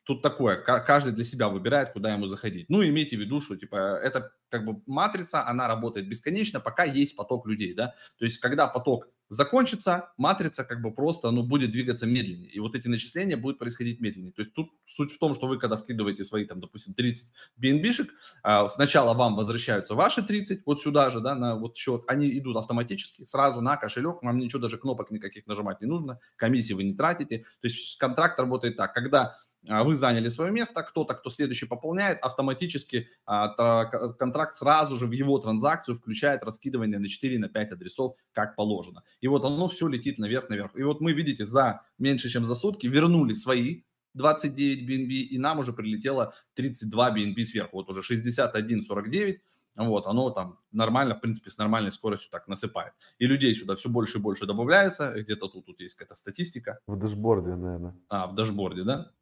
[0.05, 2.69] тут такое, каждый для себя выбирает, куда ему заходить.
[2.69, 7.17] Ну, имейте в виду, что, типа, это как бы матрица, она работает бесконечно, пока есть
[7.17, 7.95] поток людей, да.
[8.19, 12.51] То есть, когда поток закончится, матрица как бы просто, ну, будет двигаться медленнее.
[12.51, 14.33] И вот эти начисления будут происходить медленнее.
[14.33, 17.33] То есть тут суть в том, что вы, когда вкидываете свои, там, допустим, 30
[17.63, 18.09] BNB-шек,
[18.43, 22.57] а, сначала вам возвращаются ваши 30, вот сюда же, да, на вот счет, они идут
[22.57, 26.95] автоматически, сразу на кошелек, вам ничего, даже кнопок никаких нажимать не нужно, комиссии вы не
[26.95, 27.39] тратите.
[27.61, 33.09] То есть контракт работает так, когда вы заняли свое место, кто-то, кто следующий пополняет, автоматически
[33.27, 38.57] а, контракт сразу же в его транзакцию включает раскидывание на 4, на 5 адресов, как
[38.57, 39.03] положено.
[39.21, 40.77] И вот оно все летит наверх-наверх.
[40.77, 43.83] И вот мы, видите, за меньше, чем за сутки вернули свои
[44.15, 47.77] 29 BNB, и нам уже прилетело 32 BNB сверху.
[47.77, 49.39] Вот уже 61,49,
[49.77, 52.95] вот, оно там нормально, в принципе, с нормальной скоростью так насыпает.
[53.19, 56.81] И людей сюда все больше и больше добавляется, где-то тут, тут есть какая-то статистика.
[56.87, 57.95] В дашборде, наверное.
[58.09, 59.13] А, в дашборде, да?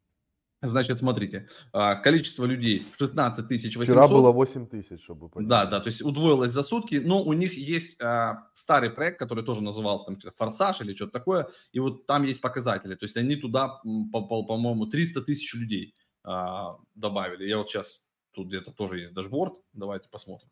[0.62, 3.84] Значит, смотрите, а, количество людей 16 тысяч 800.
[3.84, 5.48] Вчера было 8 тысяч, чтобы понять.
[5.48, 9.44] Да, да, то есть удвоилось за сутки, но у них есть а, старый проект, который
[9.44, 13.36] тоже назывался там «Форсаж» или что-то такое, и вот там есть показатели, то есть они
[13.36, 13.80] туда,
[14.12, 17.46] по-моему, 300 тысяч людей а, добавили.
[17.46, 20.48] Я вот сейчас, тут где-то тоже есть дашборд, давайте посмотрим.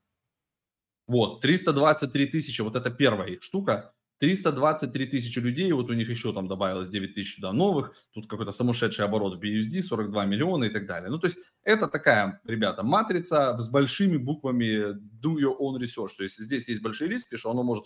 [1.06, 6.32] Вот, 323 тысячи, вот это первая их штука, 323 тысячи людей, вот у них еще
[6.32, 10.70] там добавилось 9 тысяч да, новых, тут какой-то сумасшедший оборот в BUSD, 42 миллиона и
[10.70, 11.10] так далее.
[11.10, 16.22] Ну, то есть это такая, ребята, матрица с большими буквами do your own research, то
[16.22, 17.84] есть здесь есть большие риски, что оно может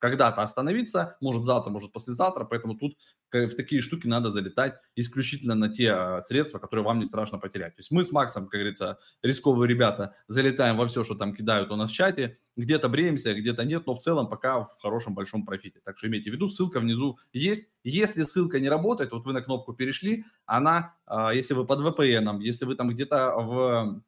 [0.00, 2.96] когда-то остановиться, может завтра, может послезавтра, поэтому тут
[3.30, 7.76] в такие штуки надо залетать исключительно на те а, средства, которые вам не страшно потерять.
[7.76, 11.70] То есть мы с Максом, как говорится, рисковые ребята, залетаем во все, что там кидают
[11.70, 15.44] у нас в чате, где-то бреемся, где-то нет, но в целом пока в хорошем большом
[15.44, 15.80] профите.
[15.84, 17.70] Так что имейте в виду, ссылка внизу есть.
[17.84, 22.40] Если ссылка не работает, вот вы на кнопку перешли, она, а, если вы под VPN,
[22.40, 24.02] если вы там где-то в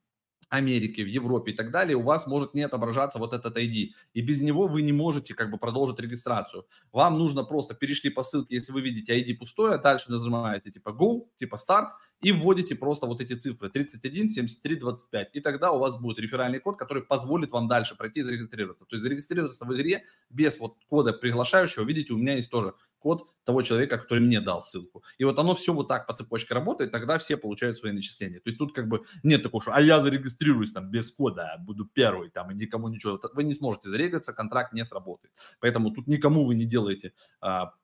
[0.53, 3.93] Америке, в Европе и так далее, у вас может не отображаться вот этот ID.
[4.13, 6.67] И без него вы не можете как бы продолжить регистрацию.
[6.93, 11.23] Вам нужно просто перешли по ссылке, если вы видите ID пустое, дальше нажимаете типа Go,
[11.39, 11.89] типа Start,
[12.21, 15.31] и вводите просто вот эти цифры 31, 73, 25.
[15.33, 18.85] И тогда у вас будет реферальный код, который позволит вам дальше пройти и зарегистрироваться.
[18.85, 23.29] То есть зарегистрироваться в игре без вот кода приглашающего, видите, у меня есть тоже код
[23.45, 25.03] того человека, который мне дал ссылку.
[25.19, 28.39] И вот оно все вот так по цепочке работает, тогда все получают свои начисления.
[28.39, 31.85] То есть тут как бы нет такого, что а я зарегистрируюсь там без кода, буду
[31.85, 33.21] первый там и никому ничего.
[33.35, 35.35] Вы не сможете зарегаться, контракт не сработает.
[35.61, 37.75] Поэтому тут никому вы не делаете а,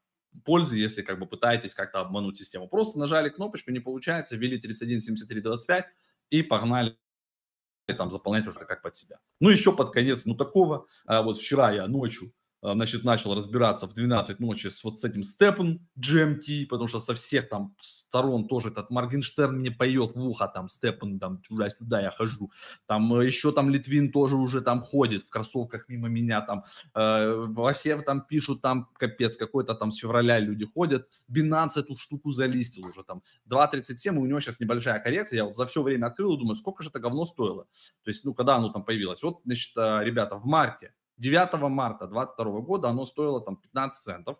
[0.44, 2.68] пользы, если как бы пытаетесь как-то обмануть систему.
[2.68, 5.86] Просто нажали кнопочку, не получается, ввели 31, 73, 25
[6.30, 6.96] и погнали
[7.96, 9.18] там заполнять уже как под себя.
[9.40, 13.86] Ну, еще под конец, ну, такого, а, вот вчера я ночью а, значит, начал разбираться
[13.86, 18.48] в 12 ночи с вот с этим степом GMT, потому что со всех там сторон
[18.48, 22.50] тоже этот Моргенштерн мне поет в ухо, там степен, там туда-сюда я хожу,
[22.86, 27.46] там э, еще там Литвин тоже уже там ходит в кроссовках мимо меня, там э,
[27.48, 32.32] во все там пишут, там капец, какой-то там с февраля люди ходят, Binance эту штуку
[32.32, 33.22] залистил уже там.
[33.48, 36.56] 2.37, и у него сейчас небольшая коррекция, я вот за все время открыл и думаю,
[36.56, 37.64] сколько же это говно стоило,
[38.02, 42.06] то есть, ну, когда оно там появилось, вот, значит, э, ребята, в марте 9 марта
[42.06, 44.38] 2022 года оно стоило там 15 центов.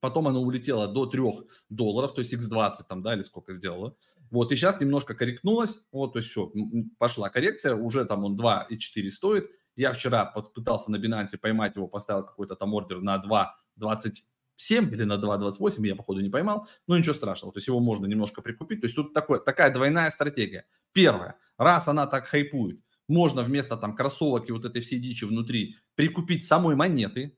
[0.00, 1.22] Потом оно улетело до 3
[1.70, 3.96] долларов, то есть X20 там, да, или сколько сделало.
[4.30, 6.52] Вот, и сейчас немножко корректнулось, вот, то есть все,
[6.98, 9.50] пошла коррекция, уже там он 2,4 стоит.
[9.76, 15.14] Я вчера пытался на Binance поймать его, поставил какой-то там ордер на 2,27 или на
[15.14, 18.80] 2,28, я, походу, не поймал, но ничего страшного, то есть его можно немножко прикупить.
[18.80, 20.66] То есть тут такой, такая двойная стратегия.
[20.92, 25.76] Первое, раз она так хайпует, можно вместо там кроссовок и вот этой всей дичи внутри
[25.94, 27.36] прикупить самой монеты,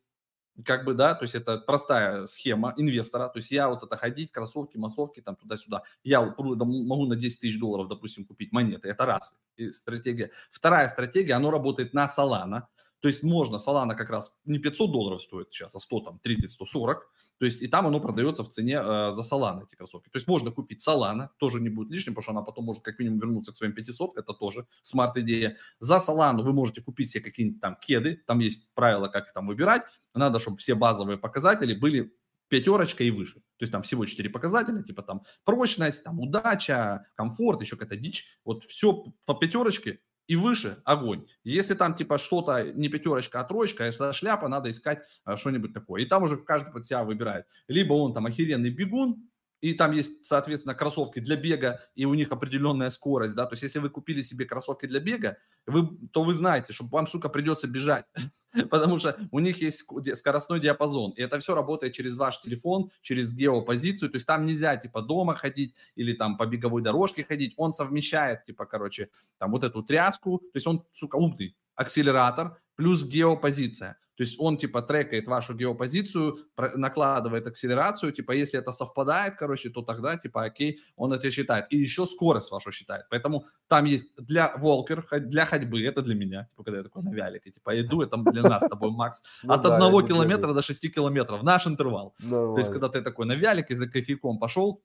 [0.65, 4.33] как бы, да, то есть это простая схема инвестора, то есть я вот это ходить,
[4.33, 9.35] кроссовки, массовки, там туда-сюда, я могу на 10 тысяч долларов, допустим, купить монеты, это раз,
[9.73, 10.31] стратегия.
[10.51, 12.63] Вторая стратегия, она работает на Solana,
[13.01, 16.51] то есть можно, Solana как раз не 500 долларов стоит сейчас, а 100, там, 30,
[16.51, 17.11] 140.
[17.39, 20.09] То есть и там оно продается в цене э, за Solana, эти кроссовки.
[20.09, 22.99] То есть можно купить Solana, тоже не будет лишним, потому что она потом может как
[22.99, 25.59] минимум вернуться к своим 500, это тоже смарт-идея.
[25.79, 29.83] За Solana вы можете купить себе какие-нибудь там кеды, там есть правила, как там выбирать.
[30.15, 32.15] Надо, чтобы все базовые показатели были
[32.49, 33.35] пятерочка и выше.
[33.35, 38.39] То есть там всего четыре показателя, типа там прочность, там удача, комфорт, еще какая-то дичь.
[38.45, 41.27] Вот все по пятерочке и выше огонь.
[41.45, 46.03] Если там типа что-то не пятерочка, а троечка, это шляпа, надо искать а, что-нибудь такое.
[46.03, 47.47] И там уже каждый под себя выбирает.
[47.69, 49.29] Либо он там охеренный бегун,
[49.71, 53.63] и там есть, соответственно, кроссовки для бега, и у них определенная скорость, да, то есть
[53.63, 57.67] если вы купили себе кроссовки для бега, вы, то вы знаете, что вам, сука, придется
[57.67, 58.05] бежать,
[58.71, 63.33] потому что у них есть скоростной диапазон, и это все работает через ваш телефон, через
[63.33, 67.73] геопозицию, то есть там нельзя, типа, дома ходить или там по беговой дорожке ходить, он
[67.73, 73.99] совмещает, типа, короче, там вот эту тряску, то есть он, сука, умный, акселератор плюс геопозиция.
[74.17, 76.39] То есть он типа трекает вашу геопозицию,
[76.75, 81.67] накладывает акселерацию, типа если это совпадает, короче, то тогда типа окей, он это считает.
[81.71, 83.05] И еще скорость вашу считает.
[83.11, 87.15] Поэтому там есть для волкер, для ходьбы, это для меня, типа когда я такой на
[87.15, 90.89] вялике, типа иду, это для нас с тобой, Макс, ну от одного километра до шести
[90.89, 92.15] километров, наш интервал.
[92.55, 94.83] То есть когда ты такой на вялике за кофейком пошел,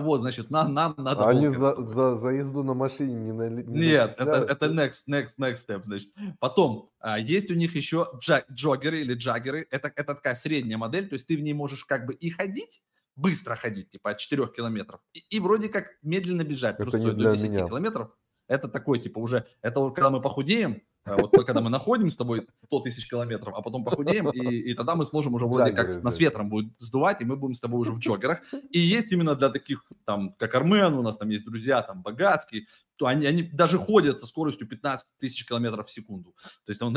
[0.00, 1.24] вот, значит, нам, нам надо...
[1.24, 5.02] А они за, за, за езду на машине не, на, не Нет, это, это next,
[5.08, 6.10] next, next step, значит.
[6.40, 9.66] Потом, а, есть у них еще джаг, джогеры или джаггеры.
[9.70, 12.82] Это, это такая средняя модель, то есть ты в ней можешь как бы и ходить,
[13.16, 17.32] быстро ходить, типа от 4 километров, и, и вроде как медленно бежать, это не для
[17.32, 17.66] 10 меня.
[17.66, 18.10] километров.
[18.46, 22.16] Это такой, типа, уже, это вот когда мы похудеем, э, вот когда мы находим с
[22.16, 26.02] тобой 100 тысяч километров, а потом похудеем, и, и тогда мы сможем уже вроде как
[26.02, 28.40] нас ветром будет сдувать, и мы будем с тобой уже в джогерах.
[28.70, 32.66] И есть именно для таких, там, как Армен, у нас там есть друзья, там, Богатский,
[33.02, 36.34] они, они даже ходят со скоростью 15 тысяч километров в секунду.
[36.64, 36.92] То есть он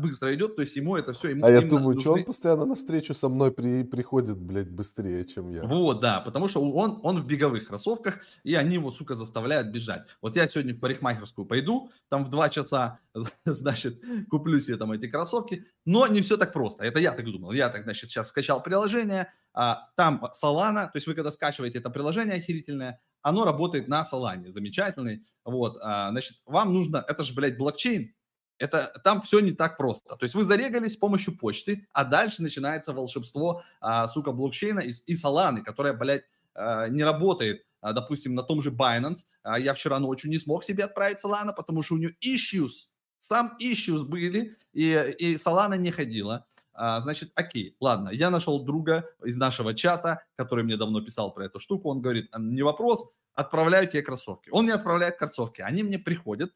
[0.00, 1.30] быстро идет, то есть ему это все...
[1.30, 2.00] Ему а я думаю, нужны...
[2.00, 5.64] что он постоянно навстречу со мной при, приходит, блядь, быстрее, чем я.
[5.64, 10.06] Вот, да, потому что он, он в беговых кроссовках, и они его, сука, заставляют бежать.
[10.20, 13.00] Вот я сегодня в парикмахерскую пойду, там в 2 часа,
[13.44, 16.84] значит, куплю себе там эти кроссовки, но не все так просто.
[16.84, 17.52] Это я так думал.
[17.52, 21.90] Я так, значит, сейчас скачал приложение, а, там Solana, то есть вы когда скачиваете это
[21.90, 25.22] приложение охерительное, оно работает на Solana, замечательный.
[25.44, 28.14] Вот, а, значит, вам нужно, это же, блядь, блокчейн,
[28.58, 30.14] это там все не так просто.
[30.16, 34.92] То есть вы зарегались с помощью почты, а дальше начинается волшебство, а, сука, блокчейна и,
[35.06, 39.24] и Solana, которая, блядь, а, не работает, а, допустим, на том же Binance.
[39.58, 42.88] Я вчера ночью не смог себе отправить Solana, потому что у нее issues,
[43.20, 46.46] сам issues были, и, и Solana не ходила.
[46.74, 51.46] А, значит, окей, ладно, я нашел друга из нашего чата, который мне давно писал про
[51.46, 54.50] эту штуку, он говорит, не вопрос, отправляю тебе кроссовки.
[54.50, 56.52] Он мне отправляет кроссовки, они мне приходят,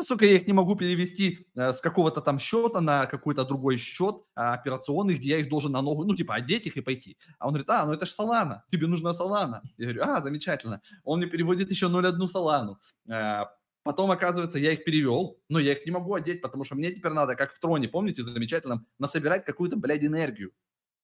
[0.00, 3.76] ну, сука, я их не могу перевести э, с какого-то там счета на какой-то другой
[3.76, 7.18] счет а, операционный, где я их должен на ногу, ну, типа, одеть их и пойти.
[7.38, 9.62] А он говорит, а, ну это же Солана, тебе нужна Солана.
[9.76, 10.80] Я говорю, а, замечательно.
[11.04, 12.78] Он мне переводит еще 0,1 Солану.
[13.82, 17.12] Потом, оказывается, я их перевел, но я их не могу одеть, потому что мне теперь
[17.12, 20.52] надо, как в троне, помните, замечательном, насобирать какую-то, блядь, энергию.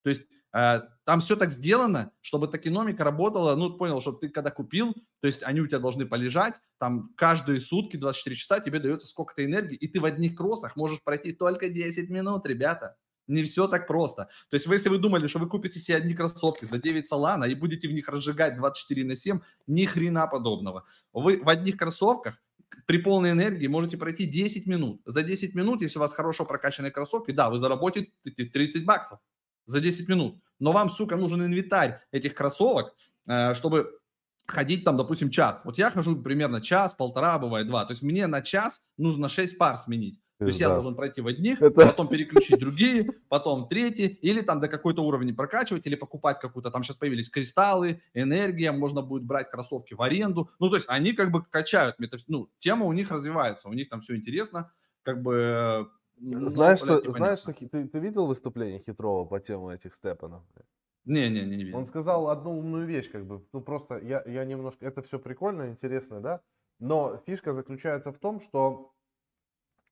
[0.03, 4.51] То есть э, там все так сделано, чтобы токеномика работала, ну, понял, что ты когда
[4.51, 9.07] купил, то есть они у тебя должны полежать, там каждые сутки, 24 часа тебе дается
[9.07, 12.97] сколько-то энергии, и ты в одних кроссах можешь пройти только 10 минут, ребята.
[13.27, 14.29] Не все так просто.
[14.51, 17.45] То есть вы, если вы думали, что вы купите себе одни кроссовки за 9 салана
[17.45, 20.85] и будете в них разжигать 24 на 7, ни хрена подобного.
[21.13, 22.41] Вы в одних кроссовках
[22.87, 25.01] при полной энергии можете пройти 10 минут.
[25.05, 29.19] За 10 минут, если у вас хорошо прокачанные кроссовки, да, вы заработаете 30 баксов
[29.67, 30.41] за 10 минут.
[30.59, 32.95] Но вам, сука, нужен инвентарь этих кроссовок,
[33.27, 33.99] э, чтобы
[34.47, 35.61] ходить там, допустим, час.
[35.65, 37.85] Вот я хожу примерно час, полтора, бывает два.
[37.85, 40.21] То есть мне на час нужно 6 пар сменить.
[40.39, 40.67] То есть да.
[40.67, 41.87] я должен пройти в одних, это...
[41.87, 46.85] потом переключить другие, потом третьи, или там до какой-то уровня прокачивать, или покупать какую-то, там
[46.85, 50.51] сейчас появились кристаллы, энергия, можно будет брать кроссовки в аренду.
[50.59, 51.97] Ну, то есть они как бы качают,
[52.29, 54.71] ну, тема у них развивается, у них там все интересно,
[55.03, 55.89] как бы...
[56.19, 60.43] Ну, знаешь, блядь, знаешь ты, ты видел выступление Хитрова по тему этих степанов?
[61.07, 61.79] Не, не, не, не видел.
[61.79, 65.69] Он сказал одну умную вещь, как бы, ну просто я, я немножко, это все прикольно,
[65.69, 66.41] интересно, да,
[66.79, 68.93] но фишка заключается в том, что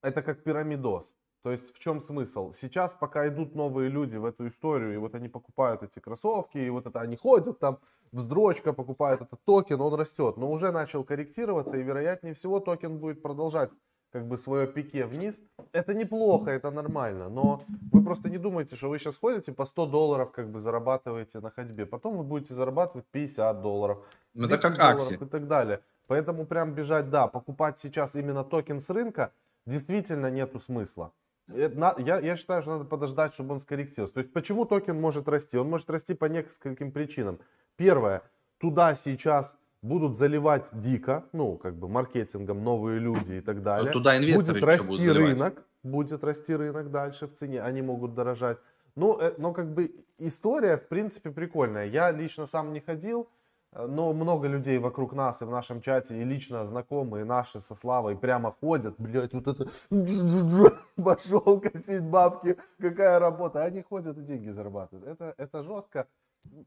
[0.04, 1.14] это как пирамидос.
[1.42, 2.52] То есть в чем смысл?
[2.52, 6.70] Сейчас, пока идут новые люди в эту историю, и вот они покупают эти кроссовки, и
[6.70, 7.78] вот это они ходят там,
[8.12, 10.36] вздрочка, покупают этот токен, он растет.
[10.36, 13.70] Но уже начал корректироваться, и вероятнее всего токен будет продолжать
[14.10, 15.42] как бы свое пике вниз.
[15.72, 17.62] Это неплохо, это нормально, но
[17.92, 21.50] вы просто не думайте, что вы сейчас ходите по 100 долларов, как бы зарабатываете на
[21.50, 21.84] ходьбе.
[21.84, 23.98] Потом вы будете зарабатывать 50 долларов,
[24.34, 25.16] это как акции.
[25.16, 25.80] и так далее.
[26.06, 29.32] Поэтому прям бежать, да, покупать сейчас именно токен с рынка–
[29.66, 31.12] действительно нету смысла.
[31.48, 34.14] Я, я считаю, что надо подождать, чтобы он скорректировался.
[34.14, 35.58] То есть почему токен может расти?
[35.58, 37.38] Он может расти по нескольким причинам.
[37.76, 38.22] Первое,
[38.58, 43.92] туда сейчас будут заливать дико, ну, как бы маркетингом новые люди и так далее.
[43.92, 48.56] туда инвесторы будет расти рынок, будет расти рынок дальше в цене, они могут дорожать.
[48.96, 51.86] Ну, э, но как бы история, в принципе, прикольная.
[51.86, 53.28] Я лично сам не ходил,
[53.74, 58.16] но много людей вокруг нас и в нашем чате, и лично знакомые наши со Славой
[58.16, 59.68] прямо ходят, блядь, вот это
[61.02, 63.64] пошел косить бабки, какая работа.
[63.64, 65.06] Они ходят и деньги зарабатывают.
[65.06, 66.06] Это, это жестко.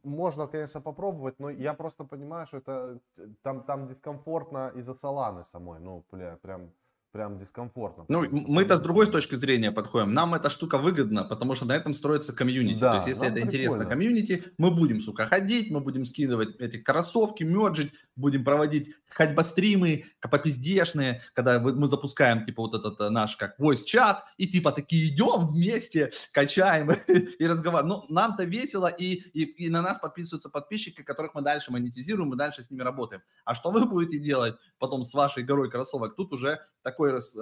[0.03, 2.99] Можно, конечно, попробовать, но я просто понимаю, что это
[3.43, 5.79] там, там дискомфортно из-за саланы самой.
[5.79, 6.71] Ну, бля, прям
[7.11, 8.05] прям дискомфортно.
[8.09, 10.13] Ну, мы-то с другой точки зрения подходим.
[10.13, 12.79] Нам эта штука выгодна, потому что на этом строится комьюнити.
[12.79, 13.47] Да, То есть, если это прикольно.
[13.47, 20.05] интересно комьюнити, мы будем, сука, ходить, мы будем скидывать эти кроссовки, мерджить, будем проводить ходьбостримы,
[20.29, 25.47] попиздешные, когда мы запускаем, типа, вот этот э, наш, как, voice-чат, и типа такие идем
[25.47, 27.87] вместе, качаем и разговариваем.
[27.87, 32.37] Ну, нам-то весело, и, и, и на нас подписываются подписчики, которых мы дальше монетизируем, и
[32.37, 33.23] дальше с ними работаем.
[33.45, 36.15] А что вы будете делать потом с вашей горой кроссовок?
[36.15, 36.59] Тут уже
[36.97, 37.39] такой рас, э,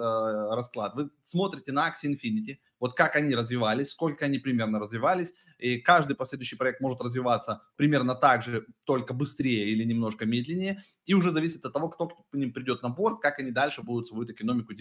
[0.54, 0.94] расклад.
[0.94, 6.14] Вы смотрите на Axie Infinity, вот как они развивались, сколько они примерно развивались, и каждый
[6.14, 11.64] последующий проект может развиваться примерно так же, только быстрее или немножко медленнее, и уже зависит
[11.64, 14.74] от того, кто к ним придет на борт, как они дальше будут свою экономику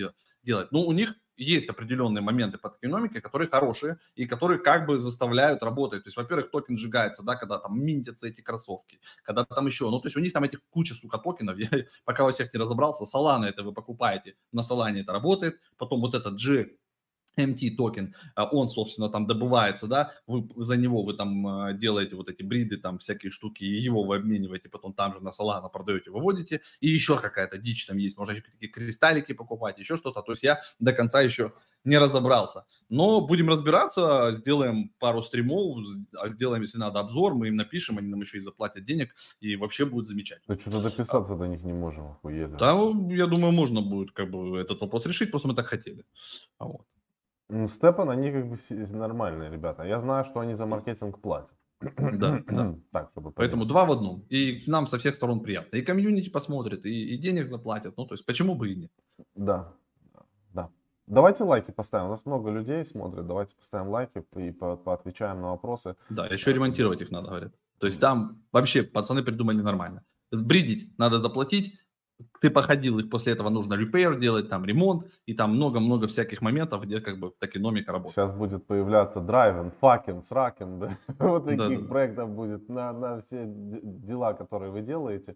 [0.43, 0.71] делать.
[0.71, 5.63] Ну, у них есть определенные моменты под экономикой, которые хорошие и которые как бы заставляют
[5.63, 6.03] работать.
[6.03, 9.99] То есть, во-первых, токен сжигается, да, когда там минтятся эти кроссовки, когда там еще, ну,
[9.99, 11.69] то есть у них там этих куча, сука, токенов, я
[12.03, 16.15] пока во всех не разобрался, Solana это вы покупаете, на Solana это работает, потом вот
[16.15, 16.69] этот G
[17.37, 22.15] MT токен, а, он, собственно, там добывается, да, вы за него вы там а, делаете
[22.15, 25.69] вот эти бриды, там всякие штуки, и его вы обмениваете, потом там же на Solana
[25.71, 30.21] продаете, выводите, и еще какая-то дичь там есть, можно еще какие кристаллики покупать, еще что-то,
[30.21, 35.77] то есть я до конца еще не разобрался, но будем разбираться, сделаем пару стримов,
[36.17, 39.55] а, сделаем, если надо, обзор, мы им напишем, они нам еще и заплатят денег, и
[39.55, 40.55] вообще будет замечательно.
[40.55, 41.37] Да что-то дописаться а...
[41.37, 42.55] до них не можем, охуели.
[42.57, 42.71] Да,
[43.09, 46.05] я думаю, можно будет как бы этот вопрос решить, просто мы так хотели.
[46.59, 46.85] Вот.
[47.49, 48.55] Ну, Степан, они как бы
[48.91, 49.83] нормальные ребята.
[49.83, 51.53] Я знаю, что они за маркетинг платят.
[51.97, 52.75] Да, да.
[52.91, 54.25] Так, чтобы Поэтому два в одном.
[54.29, 55.77] И нам со всех сторон приятно.
[55.77, 57.97] И комьюнити посмотрит, и, и денег заплатят.
[57.97, 58.91] Ну, то есть, почему бы и нет?
[59.35, 59.73] Да,
[60.53, 60.69] да.
[61.07, 62.07] Давайте лайки поставим.
[62.07, 63.27] У нас много людей смотрит.
[63.27, 65.95] Давайте поставим лайки и по поотвечаем на вопросы.
[66.09, 67.53] Да, еще ремонтировать их надо, говорят.
[67.79, 70.03] То есть там вообще пацаны придумали нормально.
[70.31, 71.77] Бридить надо заплатить,
[72.41, 76.83] ты походил, и после этого нужно repair делать, там ремонт, и там много-много всяких моментов,
[76.83, 78.15] где как бы токеномика работает.
[78.15, 80.97] Сейчас будет появляться драйвен, факин, сракен, да?
[81.19, 81.87] вот таких да, да.
[81.87, 85.35] проектов будет на, на все дела, которые вы делаете,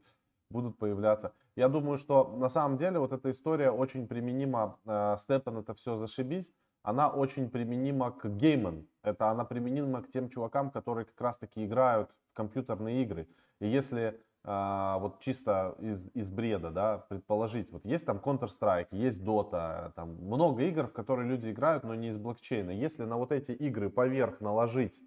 [0.49, 1.33] будут появляться.
[1.55, 5.97] Я думаю, что на самом деле вот эта история очень применима, э, Степан это все
[5.97, 6.51] зашибись,
[6.81, 8.87] она очень применима к геймам.
[9.03, 13.27] Это она применима к тем чувакам, которые как раз таки играют в компьютерные игры.
[13.59, 19.91] И если вот чисто из, из бреда, да, предположить, вот есть там Counter-Strike, есть Dota,
[19.95, 22.71] там много игр, в которые люди играют, но не из блокчейна.
[22.71, 25.01] Если на вот эти игры поверх наложить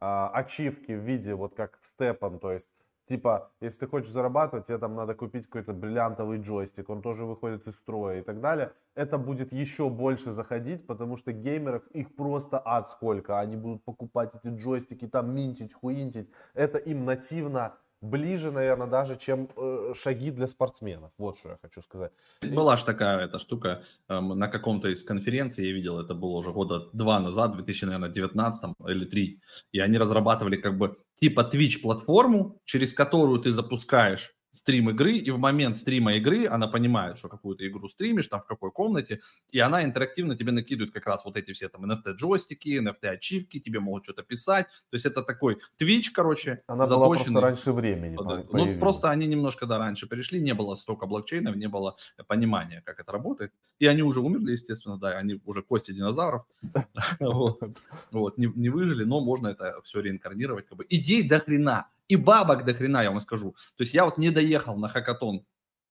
[0.00, 2.68] а, ачивки в виде, вот как в Степан, то есть
[3.08, 7.66] Типа, если ты хочешь зарабатывать, тебе там надо купить какой-то бриллиантовый джойстик, он тоже выходит
[7.66, 8.74] из строя и так далее.
[8.94, 13.40] Это будет еще больше заходить, потому что геймеров их просто ад сколько.
[13.40, 16.30] Они будут покупать эти джойстики, там минтить, хуинтить.
[16.52, 21.10] Это им нативно ближе, наверное, даже, чем э, шаги для спортсменов.
[21.18, 22.12] Вот что я хочу сказать.
[22.42, 26.52] Была же такая эта штука э, на каком-то из конференций, я видел, это было уже
[26.52, 29.40] года два назад, 2019 или три,
[29.72, 35.30] и они разрабатывали как бы типа Twitch платформу, через которую ты запускаешь стрим игры, и
[35.30, 39.20] в момент стрима игры она понимает, что какую-то игру стримишь, там в какой комнате,
[39.50, 44.04] и она интерактивно тебе накидывает как раз вот эти все там NFT-джойстики, NFT-ачивки, тебе могут
[44.04, 44.66] что-то писать.
[44.90, 47.06] То есть это такой Twitch, короче, Она заточенный.
[47.06, 48.16] была просто раньше времени.
[48.52, 51.96] Ну, просто они немножко, да, раньше перешли, не было столько блокчейнов, не было
[52.26, 53.52] понимания, как это работает.
[53.78, 56.44] И они уже умерли, естественно, да, они уже кости динозавров,
[57.20, 60.66] вот, не выжили, но можно это все реинкарнировать.
[60.88, 63.52] Идей до хрена и бабок до хрена, я вам скажу.
[63.76, 65.44] То есть я вот не доехал на хакатон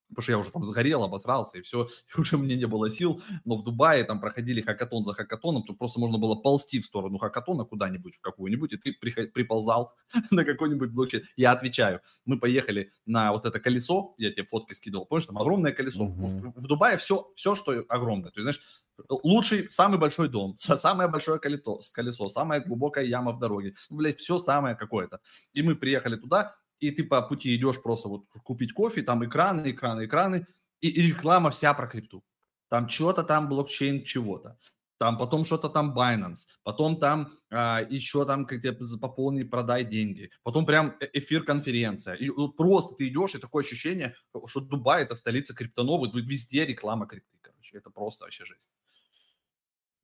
[0.10, 3.22] потому что я уже там сгорел, обосрался, и все, и уже мне не было сил,
[3.46, 7.18] но в Дубае там проходили хакатон за хакатоном, то просто можно было ползти в сторону
[7.18, 9.94] хакатона куда-нибудь, в какую-нибудь, и ты приползал
[10.32, 11.24] на какой-нибудь блокчейн.
[11.36, 15.72] Я отвечаю, мы поехали на вот это колесо, я тебе фотки скидывал, помнишь, там огромное
[15.72, 16.06] колесо.
[16.06, 18.62] В, в Дубае все, все, что огромное, то есть, знаешь,
[19.10, 24.20] лучший, самый большой дом, самое большое колесо, колесо самая глубокая яма в дороге, ну, блядь,
[24.20, 25.20] все самое какое-то.
[25.54, 29.72] И мы приехали туда, и ты по пути идешь просто вот купить кофе, там экраны,
[29.72, 30.48] экраны, экраны,
[30.82, 32.24] и, и реклама вся про крипту.
[32.70, 34.58] Там что-то там блокчейн чего-то.
[34.98, 40.66] Там потом что-то там Binance, потом там а, еще там где пополни, продай деньги, потом
[40.66, 42.16] прям э, эфир конференция.
[42.16, 44.16] И просто ты идешь и такое ощущение,
[44.48, 48.72] что Дубай это столица криптоновой, везде реклама крипты, короче, это просто вообще жесть.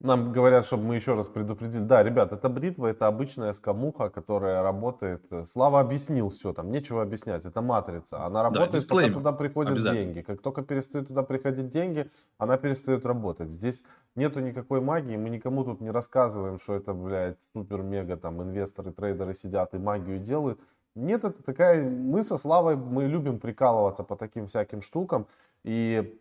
[0.03, 1.81] Нам говорят, чтобы мы еще раз предупредили.
[1.83, 5.23] Да, ребят, это бритва, это обычная скамуха, которая работает.
[5.45, 7.45] Слава объяснил все, там нечего объяснять.
[7.45, 8.25] Это матрица.
[8.25, 10.19] Она работает, да, пока туда приходят деньги.
[10.19, 13.49] Как только перестают туда приходить деньги, она перестает работать.
[13.49, 13.85] Здесь
[14.15, 15.15] нету никакой магии.
[15.15, 20.19] Мы никому тут не рассказываем, что это, блядь, супер-мега там инвесторы, трейдеры сидят и магию
[20.19, 20.59] делают.
[20.95, 21.81] Нет, это такая...
[21.89, 25.27] Мы со Славой, мы любим прикалываться по таким всяким штукам.
[25.63, 26.19] И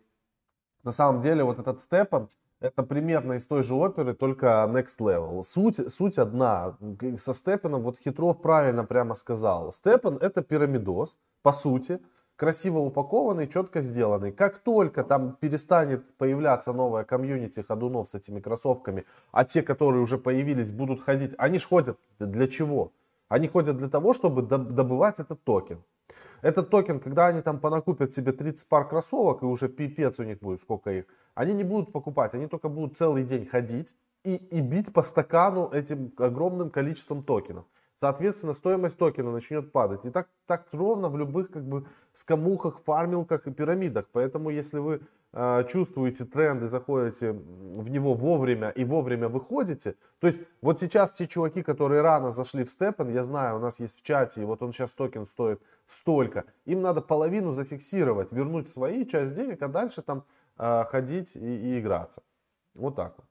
[0.83, 2.29] на самом деле вот этот Степан,
[2.63, 5.43] это примерно из той же оперы, только next level.
[5.43, 6.77] Суть, суть одна.
[7.17, 9.71] Со Степаном, вот Хитров правильно прямо сказал.
[9.73, 11.99] Степан это пирамидос, по сути,
[12.37, 14.31] красиво упакованный, четко сделанный.
[14.31, 20.17] Как только там перестанет появляться новая комьюнити ходунов с этими кроссовками, а те, которые уже
[20.17, 22.93] появились, будут ходить, они ж ходят для чего?
[23.27, 25.83] Они ходят для того, чтобы добывать этот токен.
[26.43, 30.39] Этот токен, когда они там понакупят себе 30 пар кроссовок, и уже пипец у них
[30.39, 34.59] будет, сколько их, они не будут покупать, они только будут целый день ходить, и, и
[34.59, 37.65] бить по стакану этим огромным количеством токенов.
[37.95, 40.03] Соответственно, стоимость токена начнет падать.
[40.03, 44.09] И так, так ровно в любых как бы скамухах, фармилках и пирамидах.
[44.11, 45.01] Поэтому, если вы
[45.67, 51.25] чувствуете тренд и заходите в него вовремя и вовремя выходите, то есть вот сейчас те
[51.25, 54.61] чуваки, которые рано зашли в STEPN, я знаю, у нас есть в чате, и вот
[54.61, 60.03] он сейчас токен стоит столько, им надо половину зафиксировать, вернуть свои часть денег, а дальше
[60.03, 60.23] там
[60.59, 62.21] э, ходить и, и играться.
[62.75, 63.25] Вот так вот.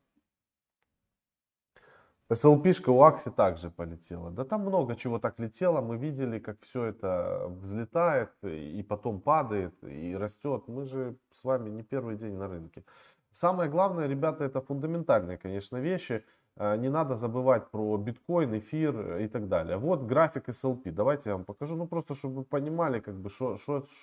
[2.32, 4.30] SLP-шка у Акси также полетела.
[4.30, 5.82] Да там много чего так летело.
[5.82, 10.62] Мы видели, как все это взлетает и потом падает и растет.
[10.66, 12.84] Мы же с вами не первый день на рынке.
[13.30, 16.24] Самое главное, ребята, это фундаментальные, конечно, вещи.
[16.56, 19.76] А, не надо забывать про биткоин, эфир и так далее.
[19.76, 20.90] Вот график SLP.
[20.90, 21.76] Давайте я вам покажу.
[21.76, 23.56] Ну, просто, чтобы вы понимали, как бы, что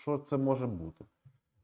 [0.07, 0.95] это может быть.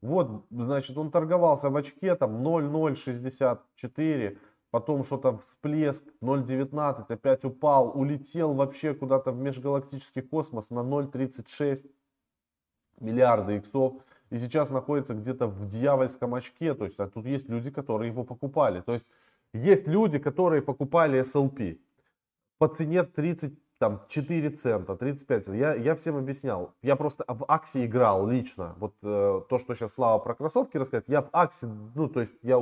[0.00, 4.38] Вот, значит, он торговался в очке, там 0,064
[4.76, 11.90] потом что-то всплеск 0.19, опять упал, улетел вообще куда-то в межгалактический космос на 0.36
[13.00, 13.94] миллиарда иксов.
[14.28, 16.74] И сейчас находится где-то в дьявольском очке.
[16.74, 18.82] То есть, а тут есть люди, которые его покупали.
[18.82, 19.08] То есть,
[19.54, 21.78] есть люди, которые покупали SLP
[22.58, 25.58] по цене 30 там 4 цента, 35 цента.
[25.58, 26.74] Я, я всем объяснял.
[26.82, 28.74] Я просто в Аксе играл лично.
[28.78, 31.04] Вот э, то, что сейчас Слава про кроссовки рассказать.
[31.08, 32.58] Я в Аксе, ну, то есть я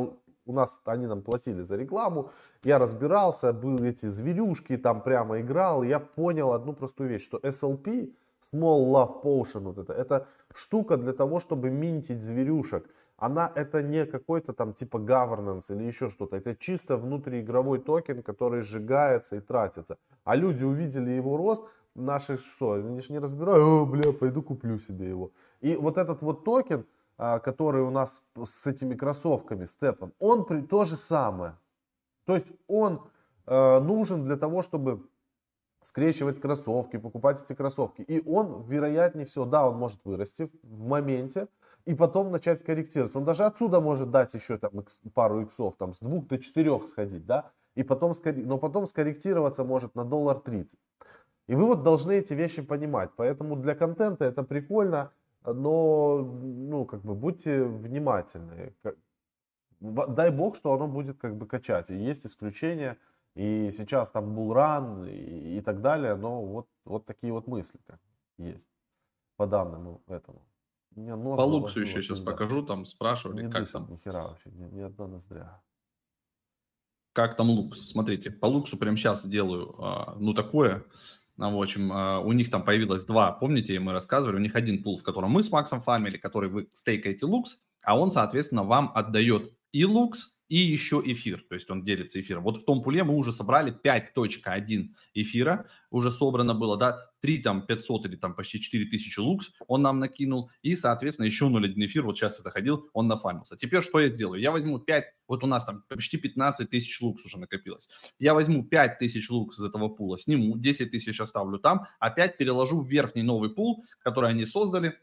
[0.47, 2.31] у нас они нам платили за рекламу,
[2.65, 8.13] я разбирался, был эти зверюшки, там прямо играл, я понял одну простую вещь, что SLP,
[8.53, 12.87] Small Love Potion, вот это, это штука для того, чтобы минтить зверюшек.
[13.17, 18.63] Она это не какой-то там типа governance или еще что-то, это чисто внутриигровой токен, который
[18.63, 19.97] сжигается и тратится.
[20.25, 21.65] А люди увидели его рост,
[21.95, 25.31] наши что, они же не разбирают, о, бля, пойду куплю себе его.
[25.61, 26.87] И вот этот вот токен,
[27.17, 31.57] который у нас с этими кроссовками, степом, он при, то же самое.
[32.25, 33.09] То есть он
[33.47, 35.07] э, нужен для того, чтобы
[35.83, 38.03] скрещивать кроссовки, покупать эти кроссовки.
[38.03, 41.49] И он, вероятнее всего, да, он может вырасти в моменте
[41.85, 43.19] и потом начать корректироваться.
[43.19, 47.27] Он даже отсюда может дать еще там пару иксов, там с двух до четырех сходить,
[47.27, 50.79] да, и потом, но потом скорректироваться может на доллар 30.
[51.49, 53.11] И вы вот должны эти вещи понимать.
[53.17, 55.13] Поэтому для контента это прикольно
[55.45, 58.75] но, ну, как бы, будьте внимательны.
[59.81, 61.91] Дай бог, что оно будет как бы качать.
[61.91, 62.97] И есть исключения,
[63.35, 67.79] и сейчас там был ран и, и так далее, но вот, вот такие вот мысли
[67.87, 68.01] как
[68.39, 68.67] есть
[69.37, 70.47] по данному этому.
[70.95, 72.31] по луксу еще сейчас да.
[72.31, 73.91] покажу, там спрашивали, не как дышит, там.
[73.91, 75.63] Ни хера вообще, ни, ни одна ноздря.
[77.13, 77.91] Как там лукс?
[77.91, 80.85] Смотрите, по луксу прямо сейчас делаю, а, ну, такое,
[81.37, 84.97] в общем, а, у них там появилось два, помните, мы рассказывали, у них один пул,
[84.97, 89.53] в котором мы с Максом фармили, который вы стейкаете лукс, а он, соответственно, вам отдает
[89.73, 92.43] и лукс, и еще эфир, то есть он делится эфиром.
[92.45, 97.67] Вот в том пуле мы уже собрали 5.1 эфира, уже собрано было, да, 3 там
[97.67, 102.19] 500 или там почти 4000 лукс он нам накинул, и, соответственно, еще 0.1 эфир, вот
[102.19, 103.57] сейчас я заходил, он нафамился.
[103.57, 104.41] Теперь что я сделаю?
[104.41, 107.89] Я возьму 5, вот у нас там почти 15 тысяч лукс уже накопилось.
[108.19, 112.83] Я возьму 5 тысяч лукс из этого пула, сниму, 10 тысяч оставлю там, опять переложу
[112.83, 114.99] в верхний новый пул, который они создали,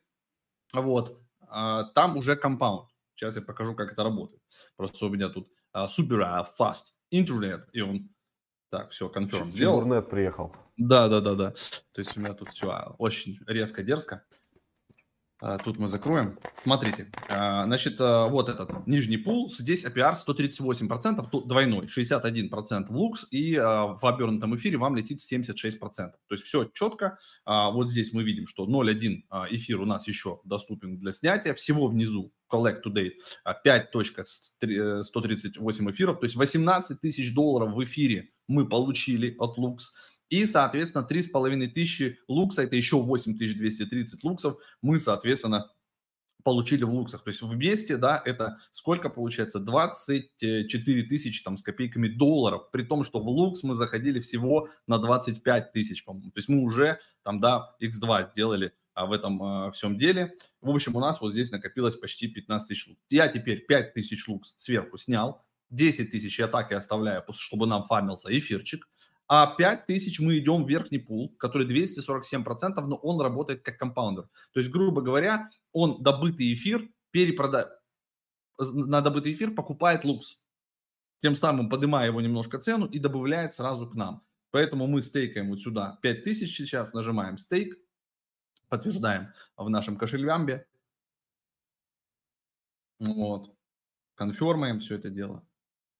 [0.74, 2.91] вот, а, там уже компаунд.
[3.22, 4.42] Сейчас я покажу, как это работает.
[4.76, 8.10] Просто у меня тут а, супер а, fast интернет, и он...
[8.72, 9.84] Так, все, конферм сделал.
[9.84, 10.56] Интернет приехал.
[10.76, 11.52] Да, да, да, да.
[11.92, 14.26] То есть у меня тут все а, очень резко, дерзко.
[15.42, 16.38] А, тут мы закроем.
[16.64, 22.96] Смотрите, а, значит, а, вот этот нижний пул, здесь APR 138%, тут двойной, 61% в
[22.96, 26.12] лукс, и в обернутом эфире вам летит 76%.
[26.28, 27.18] То есть все четко.
[27.46, 31.56] Вот здесь мы видим, что 0.1 эфир у нас еще доступен для снятия.
[31.56, 33.14] Всего внизу collect to date
[33.66, 39.78] 5.138 эфиров, то есть 18 тысяч долларов в эфире мы получили от Lux.
[40.32, 45.70] И, соответственно, 3,5 тысячи лукса, это еще 8230 луксов, мы, соответственно,
[46.46, 47.22] получили в луксах.
[47.24, 49.60] То есть вместе, да, это сколько получается?
[49.60, 55.00] 24 тысячи там с копейками долларов, при том, что в лукс мы заходили всего на
[55.00, 56.32] 25 тысяч, по-моему.
[56.32, 60.34] То есть мы уже там, да, x2 сделали а, в этом а, всем деле.
[60.62, 63.02] В общем, у нас вот здесь накопилось почти 15 тысяч лукс.
[63.10, 67.84] Я теперь 5 тысяч лукс сверху снял, 10 тысяч я так и оставляю, чтобы нам
[67.84, 68.88] фармился эфирчик
[69.34, 74.26] а 5000 мы идем в верхний пул, который 247%, но он работает как компаундер.
[74.52, 77.70] То есть, грубо говоря, он добытый эфир перепродает,
[78.60, 80.44] на добытый эфир покупает лукс,
[81.20, 84.22] тем самым поднимая его немножко цену и добавляет сразу к нам.
[84.50, 87.78] Поэтому мы стейкаем вот сюда 5000 сейчас, нажимаем стейк,
[88.68, 90.68] подтверждаем в нашем кошельвамбе.
[93.00, 93.56] Вот.
[94.16, 95.48] Конфермаем все это дело.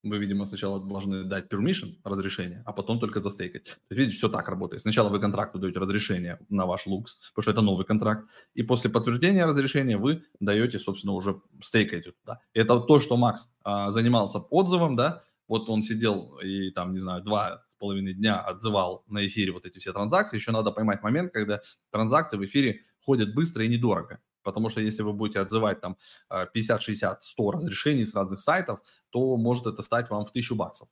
[0.02, 3.64] Вы, видимо, сначала должны дать permission, разрешение, а потом только застейкать.
[3.64, 4.82] То есть, видите, все так работает.
[4.82, 8.90] Сначала вы контракту даете разрешение на ваш лукс, потому что это новый контракт, и после
[8.90, 12.40] подтверждения разрешения вы даете, собственно, уже стейкаете туда.
[12.52, 17.22] Это то, что Макс а, занимался отзывом, да, вот он сидел и там, не знаю,
[17.22, 20.36] два с половиной дня отзывал на эфире вот эти все транзакции.
[20.36, 24.20] Еще надо поймать момент, когда транзакции в эфире ходят быстро и недорого.
[24.42, 25.96] Потому что если вы будете отзывать там
[26.28, 28.80] 50, 60, 100 разрешений с разных сайтов,
[29.10, 30.88] то может это стать вам в 1000 баксов.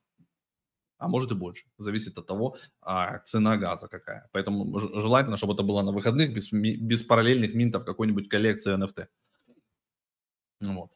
[0.99, 1.65] А может и больше.
[1.79, 4.29] Зависит от того, а, цена газа какая.
[4.33, 9.09] Поэтому желательно, чтобы это было на выходных, без, без параллельных минтов какой-нибудь коллекции NFT.
[10.61, 10.93] Вот.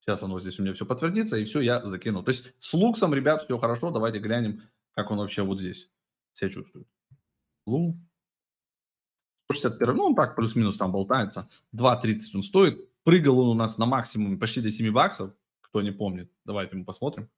[0.00, 2.22] Сейчас оно здесь у меня все подтвердится, и все, я закину.
[2.22, 3.90] То есть с луксом, ребят, все хорошо.
[3.90, 4.62] Давайте глянем,
[4.94, 5.90] как он вообще вот здесь
[6.32, 6.88] себя чувствует.
[7.66, 7.98] Лу.
[9.50, 13.86] 161, ну он так плюс-минус там болтается, 2.30 он стоит, прыгал он у нас на
[13.86, 17.28] максимуме почти до 7 баксов, кто не помнит, давайте мы посмотрим.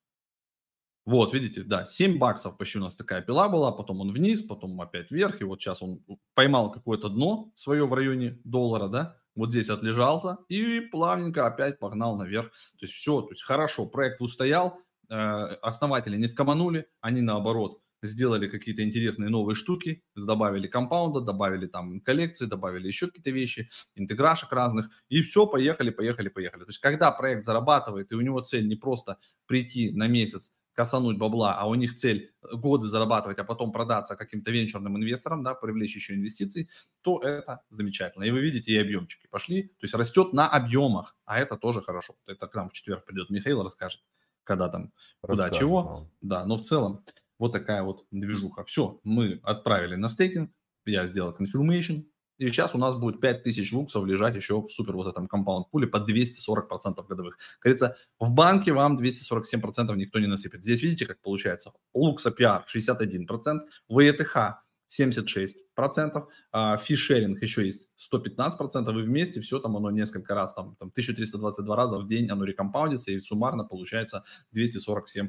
[1.06, 4.80] Вот, видите, да, 7 баксов почти у нас такая пила была, потом он вниз, потом
[4.80, 6.04] опять вверх, и вот сейчас он
[6.34, 12.16] поймал какое-то дно свое в районе доллара, да, вот здесь отлежался и плавненько опять погнал
[12.16, 12.50] наверх.
[12.78, 18.48] То есть все, то есть хорошо, проект устоял, э, основатели не скоманули, они наоборот сделали
[18.48, 24.88] какие-то интересные новые штуки, добавили компаунда, добавили там коллекции, добавили еще какие-то вещи, интеграшек разных,
[25.08, 26.64] и все, поехали, поехали, поехали.
[26.64, 31.18] То есть, когда проект зарабатывает, и у него цель не просто прийти на месяц, косануть
[31.18, 35.94] бабла, а у них цель годы зарабатывать, а потом продаться каким-то венчурным инвесторам, да, привлечь
[35.94, 36.68] еще инвестиции,
[37.02, 38.24] то это замечательно.
[38.24, 42.14] И вы видите, и объемчики пошли, то есть растет на объемах, а это тоже хорошо.
[42.26, 44.00] Это к нам в четверг придет Михаил, расскажет,
[44.44, 46.08] когда там, куда, чего.
[46.22, 47.04] Да, но в целом
[47.40, 48.64] вот такая вот движуха.
[48.64, 50.52] Все, мы отправили на стейкинг,
[50.84, 52.04] я сделал confirmation,
[52.38, 55.86] и сейчас у нас будет 5000 луксов лежать еще в супер вот этом компаунд пуле
[55.86, 57.38] по 240% годовых.
[57.60, 60.62] Говорится, в банке вам 247% никто не насыпет.
[60.62, 61.72] Здесь видите, как получается?
[61.94, 69.90] Лукса PR 61%, ВЕТХ 76%, а фишеринг еще есть 115%, и вместе все там оно
[69.90, 74.24] несколько раз, там, там 1322 раза в день оно рекомпаундится, и суммарно получается
[74.54, 75.28] 247%.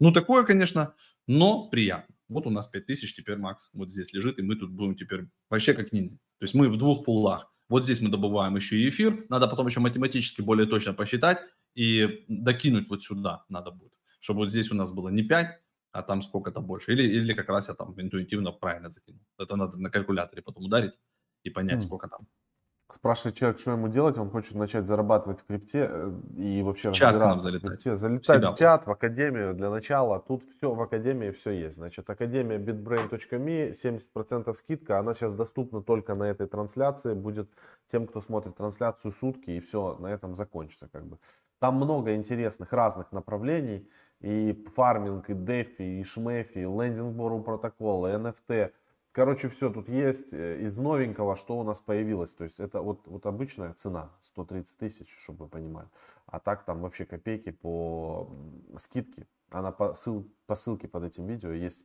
[0.00, 0.94] Ну, такое, конечно,
[1.26, 2.14] но приятно.
[2.28, 5.74] Вот у нас 5000 теперь, Макс, вот здесь лежит, и мы тут будем теперь вообще
[5.74, 6.16] как ниндзя.
[6.38, 7.52] То есть мы в двух пулах.
[7.68, 11.42] Вот здесь мы добываем еще и эфир, надо потом еще математически более точно посчитать
[11.74, 15.60] и докинуть вот сюда надо будет, чтобы вот здесь у нас было не 5,
[15.92, 16.92] а там сколько-то больше.
[16.92, 19.22] Или, или как раз я там интуитивно правильно закинул.
[19.38, 20.92] Это надо на калькуляторе потом ударить
[21.42, 21.86] и понять, mm.
[21.86, 22.26] сколько там.
[22.94, 26.94] Спрашивает человек, что ему делать, он хочет начать зарабатывать в крипте э, и вообще в
[26.94, 27.64] чат к нам залетать.
[27.64, 27.96] В крипте.
[27.96, 28.50] Залетать Всегда.
[28.50, 30.20] в чат, в академию для начала.
[30.20, 31.74] Тут все в академии все есть.
[31.74, 37.50] Значит, академия bitbrain.me, 70% скидка, она сейчас доступна только на этой трансляции, будет
[37.88, 41.18] тем, кто смотрит трансляцию сутки, и все, на этом закончится как бы.
[41.58, 43.88] Там много интересных разных направлений,
[44.20, 48.70] и фарминг, и дефи, и шмефи, и лендинг протоколы, NFT–
[49.14, 50.34] Короче, все тут есть.
[50.34, 52.34] Э, из новенького, что у нас появилось.
[52.34, 55.88] То есть это вот, вот обычная цена, 130 тысяч, чтобы вы понимали.
[56.26, 58.28] А так там вообще копейки по
[58.76, 59.28] скидке.
[59.50, 61.84] Она по, ссыл, по ссылке под этим видео есть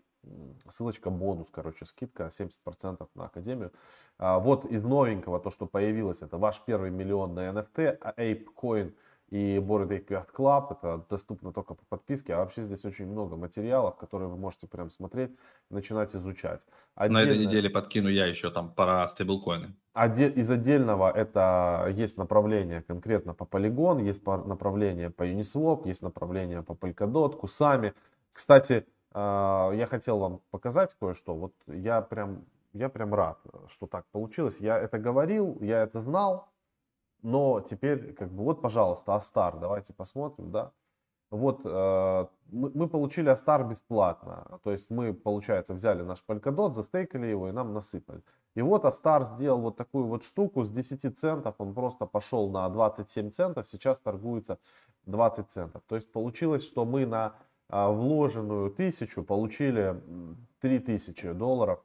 [0.68, 3.72] ссылочка бонус, короче, скидка 70% на Академию.
[4.18, 8.94] А, вот из новенького, то, что появилось, это ваш первый миллион на NFT, Ape Coin–
[9.32, 10.78] и Bored Ape Club.
[10.78, 12.34] Это доступно только по подписке.
[12.34, 15.32] А вообще здесь очень много материалов, которые вы можете прям смотреть,
[15.70, 16.66] начинать изучать.
[16.96, 17.20] Отдельно...
[17.20, 19.74] На этой неделе подкину я еще там про стейблкоины.
[19.96, 26.74] Из отдельного это есть направление конкретно по Polygon, есть направление по Uniswap, есть направление по
[26.74, 27.94] Polkadot, Kusami.
[28.34, 31.36] Кстати, а, я хотел вам показать кое-что.
[31.36, 34.60] Вот я прям, я прям рад, что так получилось.
[34.60, 36.49] Я это говорил, я это знал,
[37.22, 40.72] но теперь, как бы, вот, пожалуйста, Астар, давайте посмотрим, да.
[41.32, 44.60] Вот, э, мы, получили Астар бесплатно.
[44.64, 48.24] То есть мы, получается, взяли наш Polkadot, застейкали его и нам насыпали.
[48.56, 52.68] И вот Астар сделал вот такую вот штуку с 10 центов, он просто пошел на
[52.70, 54.58] 27 центов, сейчас торгуется
[55.06, 55.84] 20 центов.
[55.88, 57.36] То есть получилось, что мы на
[57.68, 60.02] а, вложенную тысячу получили
[60.62, 61.80] 3000 долларов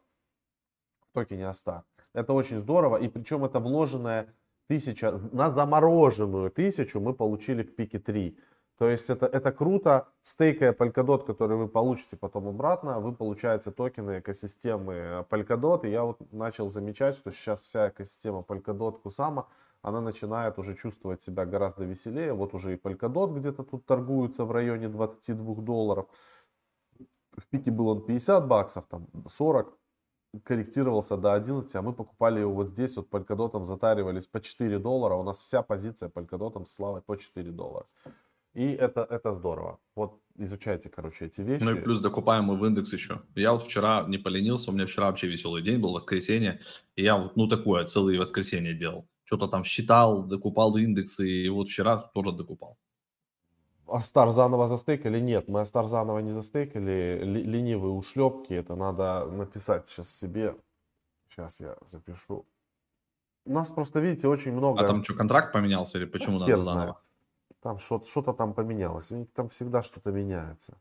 [1.02, 1.84] в токене Астар.
[2.14, 4.32] Это очень здорово, и причем это вложенная
[4.68, 8.36] тысяча, на замороженную тысячу мы получили в пике 3.
[8.78, 10.08] То есть это, это круто.
[10.22, 15.86] Стейкая Polkadot, который вы получите потом обратно, вы получаете токены экосистемы Polkadot.
[15.86, 19.46] И я вот начал замечать, что сейчас вся экосистема Polkadot Kusama,
[19.82, 22.32] она начинает уже чувствовать себя гораздо веселее.
[22.32, 26.06] Вот уже и Polkadot где-то тут торгуется в районе 22 долларов.
[27.36, 29.78] В пике был он 50 баксов, там 40
[30.40, 35.14] корректировался до 11, а мы покупали его вот здесь, вот полькодотом затаривались по 4 доллара.
[35.14, 37.86] У нас вся позиция полькодотом с славой по 4 доллара.
[38.54, 39.78] и это, это здорово.
[39.96, 41.62] Вот изучайте, короче, эти вещи.
[41.62, 43.22] Ну и плюс докупаемый в индекс еще.
[43.34, 46.60] Я вот вчера не поленился, у меня вчера вообще веселый день был, воскресенье,
[46.96, 49.06] и я вот, ну, такое, целые воскресенье делал.
[49.24, 52.78] Что-то там считал, докупал индексы, и вот вчера тоже докупал.
[53.94, 55.20] Астар заново застейкали?
[55.20, 57.20] Нет, мы Астар заново не застейкали.
[57.24, 60.56] Ли- ленивые ушлепки, это надо написать сейчас себе.
[61.28, 62.44] Сейчас я запишу.
[63.46, 64.80] У нас просто, видите, очень много...
[64.80, 66.78] А там что, контракт поменялся или почему Хер надо знает.
[66.80, 67.00] заново?
[67.60, 69.12] Там что- что-то там поменялось.
[69.12, 70.76] У них там всегда что-то меняется.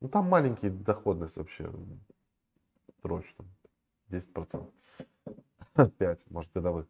[0.00, 1.72] Ну там маленький доходность вообще.
[3.02, 3.46] Дрочь там.
[4.10, 4.70] 10%.
[5.98, 6.86] 5, может, годовых.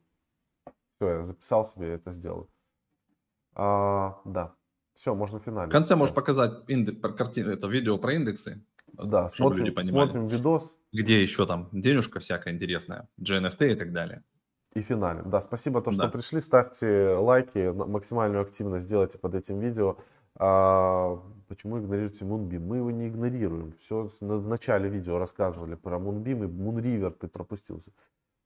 [0.96, 2.48] Все, я записал себе, это сделал.
[3.55, 4.55] А, да.
[4.94, 5.70] Все, можно финалить.
[5.70, 6.22] В конце можешь Сейчас.
[6.22, 6.98] показать индекс,
[7.36, 10.05] это видео про индексы, Да, чтобы смотрим, люди понимали.
[10.11, 14.22] смотрим видос Где еще там денежка всякая интересная, GNFT и так далее.
[14.74, 15.28] и финалим.
[15.30, 16.09] Да, спасибо, то, что Да.
[16.09, 16.40] пришли.
[16.40, 19.96] Ставьте лайки, максимальную активность сделайте под этим видео.
[20.38, 22.61] А, почему игнорируете Moonbeam?
[22.61, 23.72] Мы его не игнорируем.
[23.72, 27.82] Все в начале видео рассказывали про Moonbeam и Moonriver ты пропустил.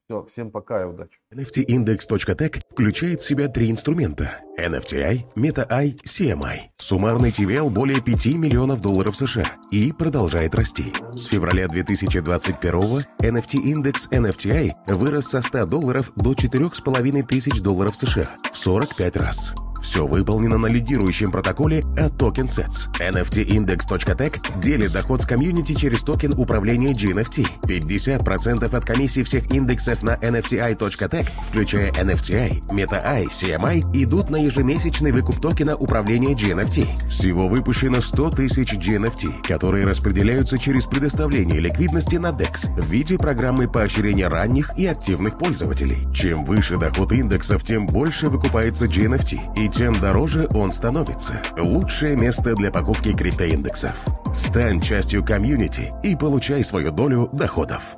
[0.09, 1.19] Все, всем пока и удачи.
[1.33, 6.59] NFTindex.tech включает в себя три инструмента– NFTI, MetaI, CMI.
[6.77, 10.93] Суммарный TVL более 5 миллионов долларов США и продолжает расти.
[11.11, 18.55] С февраля 2021 NFT-индекс NFTI вырос со 100 долларов до 4,5 тысяч долларов США в
[18.55, 19.55] 45 раз.
[19.81, 22.89] Все выполнено на лидирующем протоколе от TokenSets.
[22.99, 27.47] NFTindex.tech делит доход с комьюнити через токен управления GNFT.
[27.63, 35.41] 50% от комиссии всех индексов на NFTI.tech, включая NFTI, MetaI, CMI, идут на ежемесячный выкуп
[35.41, 37.07] токена управления GNFT.
[37.07, 43.67] Всего выпущено 100 тысяч GNFT, которые распределяются через предоставление ликвидности на DEX в виде программы
[43.67, 46.07] поощрения ранних и активных пользователей.
[46.13, 51.41] Чем выше доход индексов, тем больше выкупается GNFT, и тем дороже он становится.
[51.57, 54.05] Лучшее место для покупки криптоиндексов.
[54.33, 57.97] Стань частью комьюнити и получай свою долю доходов.